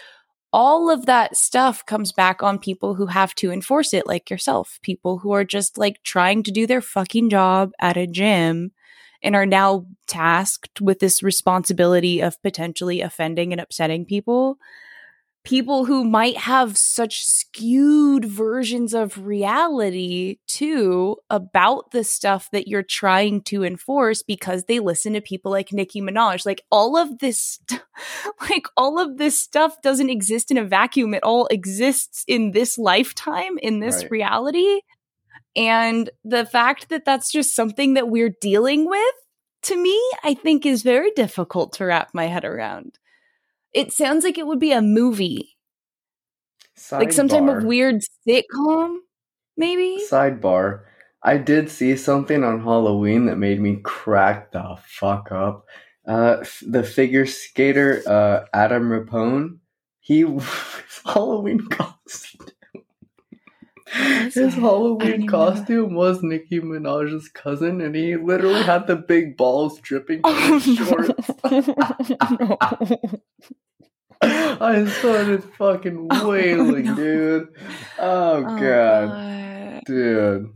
all 0.51 0.89
of 0.89 1.05
that 1.05 1.37
stuff 1.37 1.85
comes 1.85 2.11
back 2.11 2.41
on 2.41 2.57
people 2.57 2.95
who 2.95 3.05
have 3.05 3.35
to 3.35 3.51
enforce 3.51 3.93
it 3.93 4.07
like 4.07 4.29
yourself 4.29 4.79
people 4.81 5.19
who 5.19 5.31
are 5.31 5.43
just 5.43 5.77
like 5.77 6.01
trying 6.03 6.41
to 6.41 6.51
do 6.51 6.65
their 6.65 6.81
fucking 6.81 7.29
job 7.29 7.71
at 7.79 7.97
a 7.97 8.07
gym 8.07 8.71
and 9.21 9.35
are 9.35 9.45
now 9.45 9.85
tasked 10.07 10.81
with 10.81 10.99
this 10.99 11.21
responsibility 11.21 12.21
of 12.21 12.41
potentially 12.41 13.01
offending 13.01 13.51
and 13.51 13.61
upsetting 13.61 14.05
people. 14.05 14.57
People 15.45 15.85
who 15.85 16.03
might 16.03 16.37
have 16.37 16.77
such 16.77 17.23
skewed 17.23 18.25
versions 18.25 18.93
of 18.93 19.25
reality 19.25 20.37
too 20.47 21.15
about 21.29 21.91
the 21.91 22.03
stuff 22.03 22.49
that 22.51 22.67
you're 22.67 22.83
trying 22.83 23.41
to 23.43 23.63
enforce 23.63 24.21
because 24.21 24.65
they 24.65 24.79
listen 24.79 25.13
to 25.13 25.21
people 25.21 25.49
like 25.51 25.71
Nicki 25.71 26.01
Minaj. 26.01 26.45
Like 26.45 26.61
all 26.69 26.97
of 26.97 27.19
this, 27.19 27.59
like 28.49 28.67
all 28.75 28.99
of 28.99 29.17
this 29.17 29.39
stuff 29.39 29.81
doesn't 29.81 30.09
exist 30.09 30.51
in 30.51 30.57
a 30.57 30.65
vacuum. 30.65 31.13
It 31.13 31.23
all 31.23 31.47
exists 31.47 32.25
in 32.27 32.51
this 32.51 32.77
lifetime, 32.77 33.57
in 33.61 33.79
this 33.79 34.03
Right. 34.03 34.11
reality. 34.11 34.81
And 35.55 36.09
the 36.23 36.45
fact 36.45 36.89
that 36.89 37.05
that's 37.05 37.31
just 37.31 37.55
something 37.55 37.95
that 37.95 38.09
we're 38.09 38.35
dealing 38.41 38.87
with, 38.87 39.15
to 39.63 39.81
me, 39.81 39.99
I 40.23 40.33
think 40.33 40.65
is 40.65 40.83
very 40.83 41.11
difficult 41.11 41.73
to 41.73 41.85
wrap 41.85 42.09
my 42.13 42.25
head 42.25 42.45
around. 42.45 42.99
It 43.73 43.91
sounds 43.93 44.23
like 44.23 44.37
it 44.37 44.47
would 44.47 44.59
be 44.59 44.71
a 44.71 44.81
movie, 44.81 45.57
like 46.91 47.11
some 47.13 47.27
type 47.27 47.47
of 47.47 47.63
weird 47.63 48.01
sitcom, 48.27 48.97
maybe. 49.57 50.03
Sidebar. 50.09 50.81
I 51.23 51.37
did 51.37 51.69
see 51.69 51.95
something 51.97 52.43
on 52.43 52.61
Halloween 52.63 53.25
that 53.25 53.37
made 53.37 53.59
me 53.59 53.77
crack 53.83 54.51
the 54.51 54.77
fuck 54.85 55.31
up. 55.31 55.65
Uh, 56.07 56.37
f- 56.41 56.63
the 56.65 56.83
figure 56.83 57.25
skater 57.25 58.01
uh, 58.07 58.45
Adam 58.53 58.91
Rippon, 58.91 59.59
he 59.99 60.21
Halloween 61.05 61.67
costume. 61.69 62.47
His 63.91 64.37
it? 64.37 64.37
I 64.37 64.49
don't 64.51 64.61
Halloween 64.61 65.21
know. 65.25 65.31
costume 65.31 65.93
was 65.95 66.21
Nicki 66.21 66.59
Minaj's 66.59 67.27
cousin, 67.29 67.81
and 67.81 67.95
he 67.95 68.15
literally 68.15 68.61
had 68.63 68.87
the 68.87 68.95
big 68.95 69.35
balls 69.37 69.79
dripping 69.79 70.21
from 70.21 70.31
Oh, 70.35 70.59
his 70.59 70.77
shorts. 70.87 71.29
no. 72.39 72.57
I 74.21 74.85
started 74.85 75.43
fucking 75.57 76.07
Oh, 76.11 76.29
wailing, 76.29 76.85
no. 76.85 76.95
dude. 76.95 77.47
Oh, 77.97 78.35
Oh, 78.35 78.41
god, 78.59 79.07
God. 79.09 79.81
dude. 79.85 80.49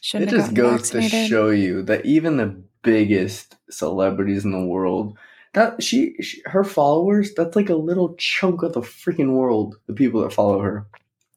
Shouldn't 0.00 0.32
it 0.32 0.36
just 0.36 0.54
goes 0.54 0.90
to 0.90 1.00
show 1.02 1.50
you 1.50 1.82
that 1.84 2.04
even 2.04 2.36
the 2.36 2.60
biggest 2.82 3.56
celebrities 3.70 4.44
in 4.44 4.50
the 4.50 4.64
world 4.64 5.16
that 5.54 5.80
she, 5.80 6.14
she 6.20 6.42
her 6.46 6.64
followers 6.64 7.32
that's 7.34 7.54
like 7.54 7.70
a 7.70 7.76
little 7.76 8.14
chunk 8.16 8.62
of 8.64 8.72
the 8.72 8.80
freaking 8.80 9.34
world 9.34 9.76
the 9.86 9.92
people 9.92 10.20
that 10.22 10.32
follow 10.32 10.58
her 10.58 10.84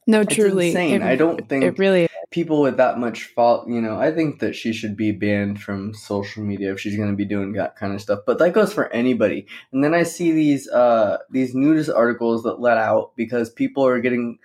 No, 0.07 0.21
it's 0.21 0.35
truly. 0.35 0.67
insane 0.67 1.01
It, 1.01 1.01
i 1.01 1.15
don't 1.15 1.47
think 1.49 1.63
it 1.63 1.79
really 1.79 2.07
people 2.29 2.61
with 2.61 2.77
that 2.77 2.99
much 2.99 3.23
fault 3.23 3.67
you 3.67 3.81
know 3.81 3.97
i 3.97 4.11
think 4.11 4.39
that 4.39 4.55
she 4.55 4.73
should 4.73 4.95
be 4.95 5.11
banned 5.11 5.61
from 5.61 5.93
social 5.93 6.43
media 6.43 6.73
if 6.73 6.79
she's 6.79 6.97
going 6.97 7.09
to 7.09 7.15
be 7.15 7.25
doing 7.25 7.53
that 7.53 7.75
kind 7.75 7.93
of 7.93 8.01
stuff 8.01 8.19
but 8.25 8.37
that 8.39 8.53
goes 8.53 8.73
for 8.73 8.91
anybody 8.91 9.47
and 9.71 9.83
then 9.83 9.93
i 9.93 10.03
see 10.03 10.31
these 10.31 10.67
uh 10.69 11.17
these 11.31 11.55
news 11.55 11.89
articles 11.89 12.43
that 12.43 12.59
let 12.59 12.77
out 12.77 13.15
because 13.15 13.49
people 13.49 13.85
are 13.85 13.99
getting 13.99 14.37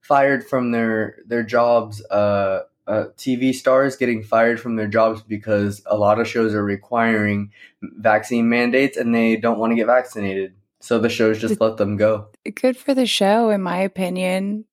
fired 0.00 0.46
from 0.46 0.72
their 0.72 1.16
their 1.26 1.42
jobs 1.42 2.04
uh 2.10 2.60
uh, 2.88 3.08
TV 3.18 3.54
stars 3.54 3.96
getting 3.96 4.22
fired 4.22 4.58
from 4.58 4.76
their 4.76 4.88
jobs 4.88 5.22
because 5.22 5.82
a 5.86 5.96
lot 5.96 6.18
of 6.18 6.26
shows 6.26 6.54
are 6.54 6.64
requiring 6.64 7.52
vaccine 7.82 8.48
mandates 8.48 8.96
and 8.96 9.14
they 9.14 9.36
don't 9.36 9.58
want 9.58 9.70
to 9.70 9.76
get 9.76 9.86
vaccinated. 9.86 10.54
So 10.80 10.98
the 10.98 11.10
shows 11.10 11.38
just 11.38 11.60
let 11.60 11.76
them 11.76 11.96
go. 11.96 12.28
good 12.54 12.76
for 12.76 12.94
the 12.94 13.04
show, 13.04 13.50
in 13.50 13.60
my 13.60 13.78
opinion, 13.78 14.64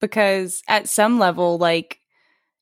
because 0.00 0.62
at 0.68 0.88
some 0.88 1.18
level, 1.18 1.58
like, 1.58 2.00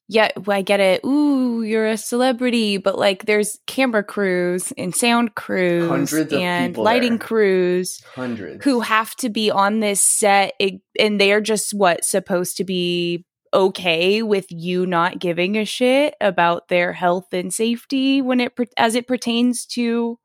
yeah, 0.09 0.31
I 0.47 0.63
get 0.63 0.79
it. 0.79 1.05
Ooh, 1.05 1.63
you're 1.63 1.87
a 1.87 1.97
celebrity, 1.97 2.77
but 2.77 2.97
like, 2.97 3.27
there's 3.27 3.59
camera 3.67 4.05
crews 4.05 4.73
and 4.79 4.95
sound 4.95 5.35
crews 5.35 5.89
Hundreds 5.89 6.33
and 6.33 6.77
lighting 6.77 7.19
there. 7.19 7.27
crews 7.27 8.01
Hundreds. 8.15 8.65
who 8.65 8.81
have 8.81 9.17
to 9.17 9.29
be 9.29 9.51
on 9.51 9.81
this 9.81 10.01
set, 10.01 10.53
and 10.99 11.21
they're 11.21 11.41
just 11.41 11.75
what 11.75 12.05
supposed 12.05 12.57
to 12.59 12.65
be 12.65 13.25
okay 13.53 14.23
with 14.23 14.47
you 14.51 14.87
not 14.87 15.19
giving 15.19 15.57
a 15.57 15.65
shit 15.65 16.15
about 16.21 16.69
their 16.69 16.93
health 16.93 17.33
and 17.33 17.53
safety 17.53 18.21
when 18.21 18.39
it 18.41 18.53
as 18.77 18.95
it 18.95 19.07
pertains 19.07 19.65
to 19.67 20.19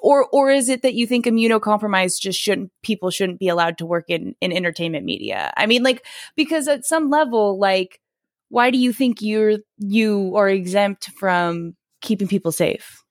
or 0.00 0.26
or 0.32 0.50
is 0.50 0.68
it 0.68 0.82
that 0.82 0.94
you 0.94 1.06
think 1.06 1.26
immunocompromised 1.26 2.20
just 2.20 2.38
shouldn't 2.38 2.70
people 2.82 3.10
shouldn't 3.10 3.38
be 3.38 3.48
allowed 3.48 3.78
to 3.78 3.86
work 3.86 4.04
in 4.08 4.34
in 4.40 4.52
entertainment 4.52 5.04
media 5.04 5.52
i 5.56 5.66
mean 5.66 5.82
like 5.82 6.06
because 6.36 6.68
at 6.68 6.84
some 6.84 7.10
level 7.10 7.58
like 7.58 8.00
why 8.48 8.70
do 8.70 8.78
you 8.78 8.92
think 8.92 9.22
you're 9.22 9.58
you 9.78 10.34
are 10.36 10.48
exempt 10.48 11.10
from 11.18 11.74
keeping 12.00 12.28
people 12.28 12.52
safe 12.52 13.02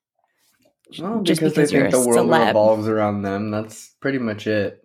Well, 0.98 1.22
just 1.22 1.40
because, 1.40 1.54
because 1.54 1.70
they 1.70 1.78
think 1.80 1.90
the 1.90 2.00
world 2.00 2.28
celeb. 2.28 2.48
revolves 2.48 2.88
around 2.88 3.22
them. 3.22 3.50
That's 3.50 3.94
pretty 4.00 4.18
much 4.18 4.46
it. 4.46 4.84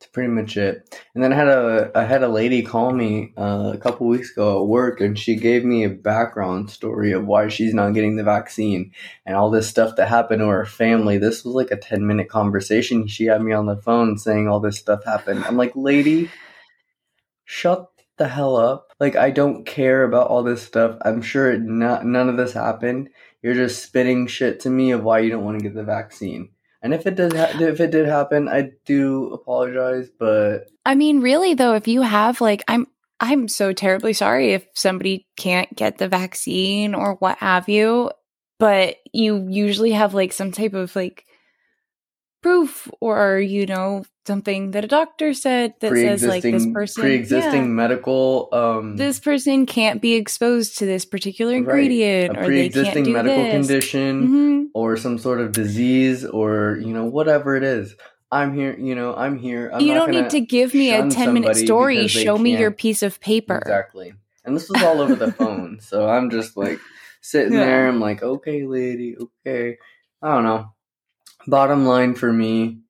That's 0.00 0.10
pretty 0.10 0.28
much 0.28 0.56
it. 0.56 1.00
And 1.14 1.22
then 1.22 1.32
I 1.32 1.36
had 1.36 1.48
a 1.48 1.90
I 1.94 2.04
had 2.04 2.22
a 2.22 2.28
lady 2.28 2.62
call 2.62 2.92
me 2.92 3.32
uh, 3.38 3.70
a 3.74 3.78
couple 3.78 4.06
weeks 4.06 4.32
ago 4.32 4.60
at 4.60 4.68
work, 4.68 5.00
and 5.00 5.18
she 5.18 5.36
gave 5.36 5.64
me 5.64 5.84
a 5.84 5.88
background 5.88 6.70
story 6.70 7.12
of 7.12 7.26
why 7.26 7.48
she's 7.48 7.72
not 7.72 7.94
getting 7.94 8.16
the 8.16 8.24
vaccine 8.24 8.92
and 9.24 9.36
all 9.36 9.50
this 9.50 9.68
stuff 9.68 9.96
that 9.96 10.08
happened 10.08 10.40
to 10.40 10.48
her 10.48 10.66
family. 10.66 11.16
This 11.16 11.44
was 11.44 11.54
like 11.54 11.70
a 11.70 11.76
ten 11.76 12.06
minute 12.06 12.28
conversation. 12.28 13.06
She 13.06 13.26
had 13.26 13.40
me 13.40 13.52
on 13.52 13.66
the 13.66 13.76
phone 13.76 14.18
saying 14.18 14.48
all 14.48 14.60
this 14.60 14.78
stuff 14.78 15.04
happened. 15.04 15.44
I'm 15.44 15.56
like, 15.56 15.72
lady, 15.74 16.28
shut 17.44 17.90
the 18.16 18.28
hell 18.28 18.56
up. 18.56 18.92
Like 19.00 19.16
I 19.16 19.30
don't 19.30 19.64
care 19.64 20.04
about 20.04 20.28
all 20.28 20.42
this 20.42 20.62
stuff. 20.62 20.98
I'm 21.02 21.22
sure 21.22 21.56
not, 21.58 22.04
none 22.04 22.28
of 22.28 22.36
this 22.36 22.52
happened. 22.52 23.10
You're 23.42 23.54
just 23.54 23.82
spitting 23.82 24.26
shit 24.26 24.60
to 24.60 24.70
me 24.70 24.92
of 24.92 25.02
why 25.02 25.20
you 25.20 25.30
don't 25.30 25.44
want 25.44 25.58
to 25.58 25.64
get 25.64 25.74
the 25.74 25.84
vaccine. 25.84 26.50
And 26.84 26.94
if 26.94 27.06
it 27.06 27.16
did, 27.16 27.32
ha- 27.32 27.58
if 27.58 27.80
it 27.80 27.90
did 27.90 28.06
happen, 28.06 28.46
I 28.48 28.70
do 28.84 29.32
apologize. 29.32 30.10
But 30.16 30.68
i 30.86 30.94
mean 30.94 31.20
really 31.20 31.54
though 31.54 31.74
if 31.74 31.88
you 31.88 32.02
have 32.02 32.40
like 32.40 32.62
i'm 32.68 32.86
i'm 33.20 33.48
so 33.48 33.72
terribly 33.72 34.12
sorry 34.12 34.52
if 34.52 34.66
somebody 34.74 35.26
can't 35.36 35.74
get 35.74 35.98
the 35.98 36.08
vaccine 36.08 36.94
or 36.94 37.14
what 37.16 37.38
have 37.38 37.68
you 37.68 38.10
but 38.58 38.96
you 39.12 39.46
usually 39.48 39.92
have 39.92 40.14
like 40.14 40.32
some 40.32 40.52
type 40.52 40.74
of 40.74 40.94
like 40.94 41.24
proof 42.44 42.90
or 43.00 43.38
you 43.40 43.64
know 43.64 44.04
something 44.26 44.72
that 44.72 44.84
a 44.84 44.88
doctor 44.88 45.32
said 45.32 45.72
that 45.80 45.96
says 45.96 46.22
like 46.22 46.42
this 46.42 46.66
person 46.72 47.00
pre-existing 47.02 47.62
yeah, 47.62 47.68
medical, 47.84 48.48
um, 48.52 48.96
this 48.96 49.18
person 49.18 49.64
can't 49.64 50.00
be 50.02 50.12
exposed 50.14 50.78
to 50.78 50.84
this 50.86 51.04
particular 51.06 51.52
Right. 51.54 51.64
ingredient 51.64 52.36
a 52.36 52.40
or 52.40 52.48
they 52.48 52.68
can't 52.68 53.04
do 53.04 53.12
medical 53.12 53.44
this. 53.44 53.50
condition, 53.50 54.28
Mhm. 54.28 54.66
or 54.74 54.96
some 54.98 55.16
sort 55.18 55.40
of 55.40 55.52
disease, 55.52 56.24
or 56.24 56.78
you 56.80 56.92
know 56.92 57.06
whatever 57.06 57.56
it 57.56 57.64
is. 57.64 57.96
I'm 58.30 58.52
here. 58.54 58.76
You 58.78 58.94
know, 58.94 59.14
I'm 59.14 59.38
here. 59.38 59.70
I'm 59.72 59.80
you 59.80 59.94
don't 59.94 60.10
need 60.10 60.30
to 60.30 60.40
give 60.40 60.74
me 60.74 60.92
a 60.92 61.08
10 61.08 61.32
minute 61.32 61.56
story 61.56 62.08
show 62.08 62.36
me 62.36 62.58
your 62.58 62.72
piece 62.72 63.02
of 63.02 63.20
paper 63.20 63.56
Exactly. 63.56 64.12
And 64.44 64.54
this 64.54 64.68
was 64.68 64.82
all 64.82 65.00
over 65.00 65.14
the 65.14 65.32
phone. 65.40 65.78
So 65.80 66.06
I'm 66.08 66.28
just 66.30 66.56
like 66.56 66.78
sitting 67.22 67.54
Yeah. 67.54 67.64
there. 67.64 67.88
I'm 67.88 68.00
like, 68.00 68.22
okay, 68.22 68.66
lady, 68.66 69.16
okay. 69.16 69.78
I 70.20 70.34
don't 70.34 70.44
know. 70.44 70.73
Bottom 71.46 71.84
line 71.84 72.14
for 72.14 72.32
me, 72.32 72.80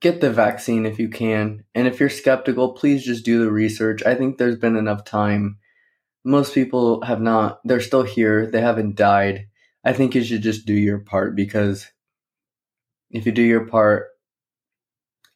get 0.00 0.20
the 0.20 0.30
vaccine 0.30 0.84
if 0.84 0.98
you 0.98 1.08
can. 1.08 1.64
And 1.74 1.86
if 1.86 1.98
you're 1.98 2.10
skeptical, 2.10 2.72
please 2.72 3.04
just 3.04 3.24
do 3.24 3.42
the 3.42 3.50
research. 3.50 4.02
I 4.04 4.14
think 4.14 4.36
there's 4.36 4.58
been 4.58 4.76
enough 4.76 5.04
time. 5.04 5.58
Most 6.24 6.54
people 6.54 7.02
have 7.02 7.20
not, 7.20 7.60
they're 7.64 7.80
still 7.80 8.02
here, 8.02 8.46
they 8.46 8.60
haven't 8.60 8.96
died. 8.96 9.46
I 9.84 9.92
think 9.92 10.14
you 10.14 10.24
should 10.24 10.42
just 10.42 10.66
do 10.66 10.74
your 10.74 10.98
part 10.98 11.36
because 11.36 11.86
if 13.10 13.26
you 13.26 13.32
do 13.32 13.42
your 13.42 13.66
part, 13.66 14.08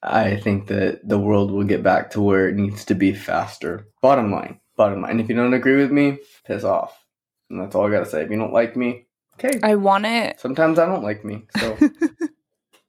I 0.02 0.36
think 0.36 0.68
that 0.68 1.06
the 1.06 1.18
world 1.18 1.50
will 1.50 1.64
get 1.64 1.82
back 1.82 2.10
to 2.10 2.20
where 2.20 2.48
it 2.48 2.54
needs 2.54 2.84
to 2.86 2.94
be 2.94 3.12
faster. 3.12 3.88
Bottom 4.00 4.30
line, 4.30 4.60
bottom 4.76 5.02
line. 5.02 5.20
If 5.20 5.28
you 5.28 5.34
don't 5.34 5.54
agree 5.54 5.76
with 5.76 5.90
me, 5.90 6.18
piss 6.46 6.64
off. 6.64 7.04
And 7.50 7.60
that's 7.60 7.74
all 7.74 7.86
I 7.86 7.90
gotta 7.90 8.06
say. 8.06 8.22
If 8.22 8.30
you 8.30 8.36
don't 8.36 8.52
like 8.52 8.76
me, 8.76 9.06
okay. 9.34 9.58
I 9.62 9.74
want 9.74 10.06
it. 10.06 10.38
Sometimes 10.40 10.78
I 10.78 10.86
don't 10.86 11.02
like 11.02 11.24
me. 11.24 11.46
So 11.58 11.76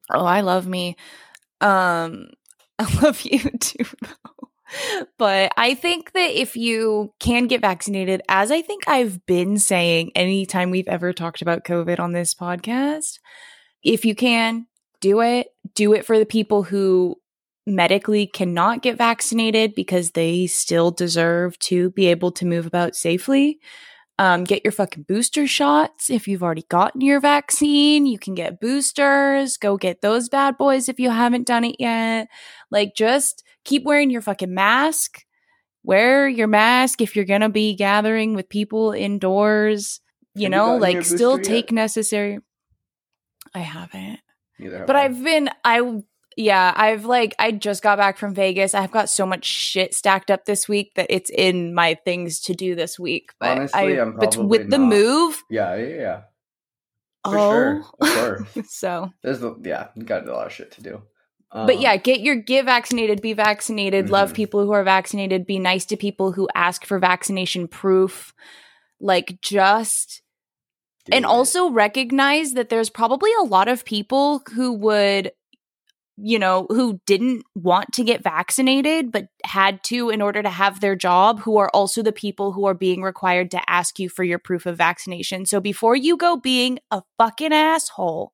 oh, 0.09 0.25
I 0.25 0.41
love 0.41 0.67
me. 0.67 0.95
Um, 1.61 2.29
I 2.79 3.01
love 3.01 3.21
you 3.21 3.39
too, 3.59 3.85
though. 4.01 5.05
But 5.17 5.51
I 5.57 5.73
think 5.73 6.11
that 6.13 6.31
if 6.31 6.55
you 6.55 7.11
can 7.19 7.47
get 7.47 7.61
vaccinated, 7.61 8.21
as 8.29 8.51
I 8.51 8.61
think 8.61 8.83
I've 8.87 9.25
been 9.25 9.57
saying 9.57 10.11
anytime 10.15 10.69
we've 10.69 10.87
ever 10.87 11.11
talked 11.11 11.41
about 11.41 11.63
COVID 11.65 11.99
on 11.99 12.11
this 12.11 12.35
podcast, 12.35 13.19
if 13.83 14.05
you 14.05 14.13
can, 14.13 14.67
do 15.01 15.21
it. 15.21 15.47
Do 15.73 15.93
it 15.93 16.05
for 16.05 16.19
the 16.19 16.25
people 16.25 16.63
who 16.63 17.15
medically 17.65 18.27
cannot 18.27 18.81
get 18.81 18.97
vaccinated 18.97 19.75
because 19.75 20.11
they 20.11 20.47
still 20.47 20.91
deserve 20.91 21.57
to 21.59 21.91
be 21.91 22.07
able 22.07 22.31
to 22.33 22.45
move 22.45 22.65
about 22.65 22.95
safely. 22.95 23.59
Um, 24.19 24.43
get 24.43 24.65
your 24.65 24.73
fucking 24.73 25.03
booster 25.03 25.47
shots. 25.47 26.09
If 26.09 26.27
you've 26.27 26.43
already 26.43 26.65
gotten 26.69 26.99
your 26.99 27.21
vaccine, 27.21 28.05
you 28.05 28.19
can 28.19 28.35
get 28.35 28.59
boosters. 28.59 29.55
Go 29.55 29.77
get 29.77 30.01
those 30.01 30.27
bad 30.27 30.57
boys 30.57 30.89
if 30.89 30.99
you 30.99 31.09
haven't 31.09 31.47
done 31.47 31.63
it 31.63 31.77
yet. 31.79 32.27
Like, 32.69 32.95
just 32.95 33.43
keep 33.63 33.85
wearing 33.85 34.09
your 34.09 34.21
fucking 34.21 34.53
mask. 34.53 35.23
Wear 35.83 36.27
your 36.27 36.47
mask 36.47 37.01
if 37.01 37.15
you're 37.15 37.23
going 37.23 37.39
to 37.39 37.49
be 37.49 37.75
gathering 37.75 38.33
with 38.35 38.49
people 38.49 38.91
indoors. 38.91 40.01
You 40.35 40.43
Have 40.43 40.51
know, 40.51 40.65
gotten 40.79 40.81
like, 40.81 41.05
still 41.05 41.37
booster 41.37 41.51
take 41.53 41.65
yet? 41.71 41.75
necessary. 41.75 42.39
I 43.55 43.59
haven't. 43.59 44.19
Neither 44.59 44.83
But. 44.85 44.97
I've 44.97 45.23
been 45.23 45.49
I 45.63 46.01
yeah, 46.37 46.73
I've 46.75 47.05
like 47.05 47.35
I 47.39 47.51
just 47.51 47.83
got 47.83 47.97
back 47.97 48.17
from 48.17 48.33
Vegas. 48.33 48.73
I've 48.73 48.91
got 48.91 49.09
so 49.09 49.25
much 49.25 49.45
shit 49.45 49.93
stacked 49.93 50.31
up 50.31 50.45
this 50.45 50.67
week 50.69 50.93
that 50.95 51.07
it's 51.09 51.29
in 51.29 51.73
my 51.73 51.95
things 52.05 52.39
to 52.41 52.53
do 52.53 52.75
this 52.75 52.97
week. 52.99 53.31
But 53.39 53.57
Honestly, 53.57 53.99
I 53.99 54.01
I'm 54.01 54.15
but 54.15 54.33
probably 54.33 54.45
with 54.59 54.69
the 54.69 54.79
move, 54.79 55.43
Yeah, 55.49 55.75
yeah, 55.75 55.95
yeah. 55.95 56.21
For 57.25 57.37
oh 57.37 57.49
sure. 57.49 57.83
Of 57.99 58.45
course. 58.53 58.71
so 58.71 59.11
There's 59.21 59.39
the, 59.41 59.55
yeah, 59.63 59.87
you 59.95 60.03
got 60.03 60.27
a 60.27 60.33
lot 60.33 60.47
of 60.47 60.53
shit 60.53 60.71
to 60.73 60.81
do. 60.81 61.01
but 61.51 61.75
Um, 61.75 61.81
yeah, 61.81 61.97
get 61.97 62.21
your 62.21 62.35
get 62.35 62.65
vaccinated, 62.65 63.21
be 63.21 63.33
vaccinated, 63.33 64.09
love 64.09 64.31
Mhm. 64.31 64.35
people 64.35 64.65
who 64.65 64.71
are 64.71 64.83
vaccinated, 64.83 65.45
be 65.45 65.59
nice 65.59 65.85
to 65.87 65.97
people 65.97 66.31
who 66.31 66.47
ask 66.55 66.85
for 66.85 66.99
vaccination 66.99 67.67
proof. 67.67 68.33
Like 69.01 69.41
just 69.41 70.21
do 71.05 71.13
and 71.15 71.25
also 71.25 71.69
recognize 71.69 72.53
that 72.53 72.69
there's 72.69 72.89
probably 72.89 73.31
a 73.39 73.43
lot 73.43 73.67
of 73.67 73.83
people 73.85 74.41
who 74.53 74.73
would 74.73 75.31
you 76.21 76.37
know 76.39 76.65
who 76.69 76.99
didn't 77.05 77.43
want 77.55 77.91
to 77.93 78.03
get 78.03 78.23
vaccinated 78.23 79.11
but 79.11 79.27
had 79.45 79.83
to 79.83 80.09
in 80.09 80.21
order 80.21 80.41
to 80.43 80.49
have 80.49 80.79
their 80.79 80.95
job 80.95 81.39
who 81.39 81.57
are 81.57 81.69
also 81.73 82.01
the 82.01 82.11
people 82.11 82.51
who 82.51 82.65
are 82.65 82.73
being 82.73 83.01
required 83.01 83.51
to 83.51 83.69
ask 83.69 83.99
you 83.99 84.09
for 84.09 84.23
your 84.23 84.39
proof 84.39 84.65
of 84.65 84.77
vaccination. 84.77 85.45
So 85.45 85.59
before 85.59 85.95
you 85.95 86.17
go 86.17 86.35
being 86.35 86.79
a 86.91 87.01
fucking 87.17 87.53
asshole 87.53 88.33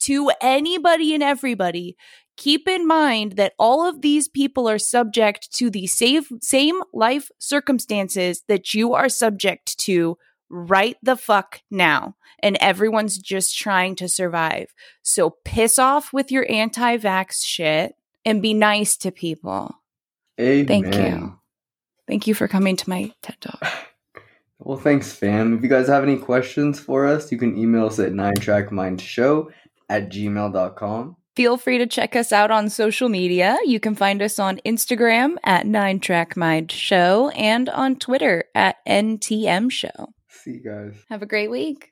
to 0.00 0.30
anybody 0.40 1.14
and 1.14 1.22
everybody 1.22 1.96
keep 2.36 2.68
in 2.68 2.86
mind 2.86 3.32
that 3.32 3.52
all 3.58 3.86
of 3.86 4.02
these 4.02 4.28
people 4.28 4.68
are 4.68 4.78
subject 4.78 5.52
to 5.52 5.70
the 5.70 5.86
same 5.86 6.24
same 6.42 6.80
life 6.92 7.30
circumstances 7.38 8.42
that 8.48 8.74
you 8.74 8.92
are 8.92 9.08
subject 9.08 9.78
to 9.78 10.16
right 10.54 10.96
the 11.02 11.16
fuck 11.16 11.60
now. 11.70 12.16
And 12.40 12.56
everyone's 12.60 13.18
just 13.18 13.58
trying 13.58 13.96
to 13.96 14.08
survive. 14.08 14.72
So 15.02 15.36
piss 15.44 15.78
off 15.78 16.12
with 16.12 16.30
your 16.30 16.46
anti 16.50 16.96
vax 16.98 17.44
shit 17.44 17.94
and 18.24 18.40
be 18.40 18.54
nice 18.54 18.96
to 18.98 19.10
people. 19.10 19.74
Amen. 20.40 20.66
Thank 20.66 20.94
you. 20.94 21.38
Thank 22.06 22.26
you 22.26 22.34
for 22.34 22.48
coming 22.48 22.76
to 22.76 22.88
my 22.88 23.12
TED 23.22 23.40
Talk. 23.40 23.64
Well, 24.60 24.78
thanks, 24.78 25.12
fam. 25.12 25.52
If 25.52 25.62
you 25.62 25.68
guys 25.68 25.88
have 25.88 26.04
any 26.04 26.16
questions 26.16 26.80
for 26.80 27.06
us, 27.06 27.30
you 27.30 27.36
can 27.36 27.58
email 27.58 27.86
us 27.86 27.98
at 27.98 28.12
9trackmindshow 28.12 29.48
at 29.90 30.10
gmail.com. 30.10 31.16
Feel 31.36 31.56
free 31.56 31.78
to 31.78 31.86
check 31.86 32.14
us 32.14 32.30
out 32.30 32.52
on 32.52 32.70
social 32.70 33.08
media. 33.08 33.58
You 33.64 33.80
can 33.80 33.96
find 33.96 34.22
us 34.22 34.38
on 34.38 34.60
Instagram 34.64 35.36
at 35.42 35.66
9trackmind 35.66 36.70
show 36.70 37.30
and 37.30 37.68
on 37.68 37.96
Twitter 37.96 38.44
at 38.54 38.76
NTM 38.86 39.70
show. 39.70 40.14
See 40.44 40.52
you 40.52 40.60
guys. 40.60 40.92
Have 41.08 41.22
a 41.22 41.26
great 41.26 41.50
week. 41.50 41.90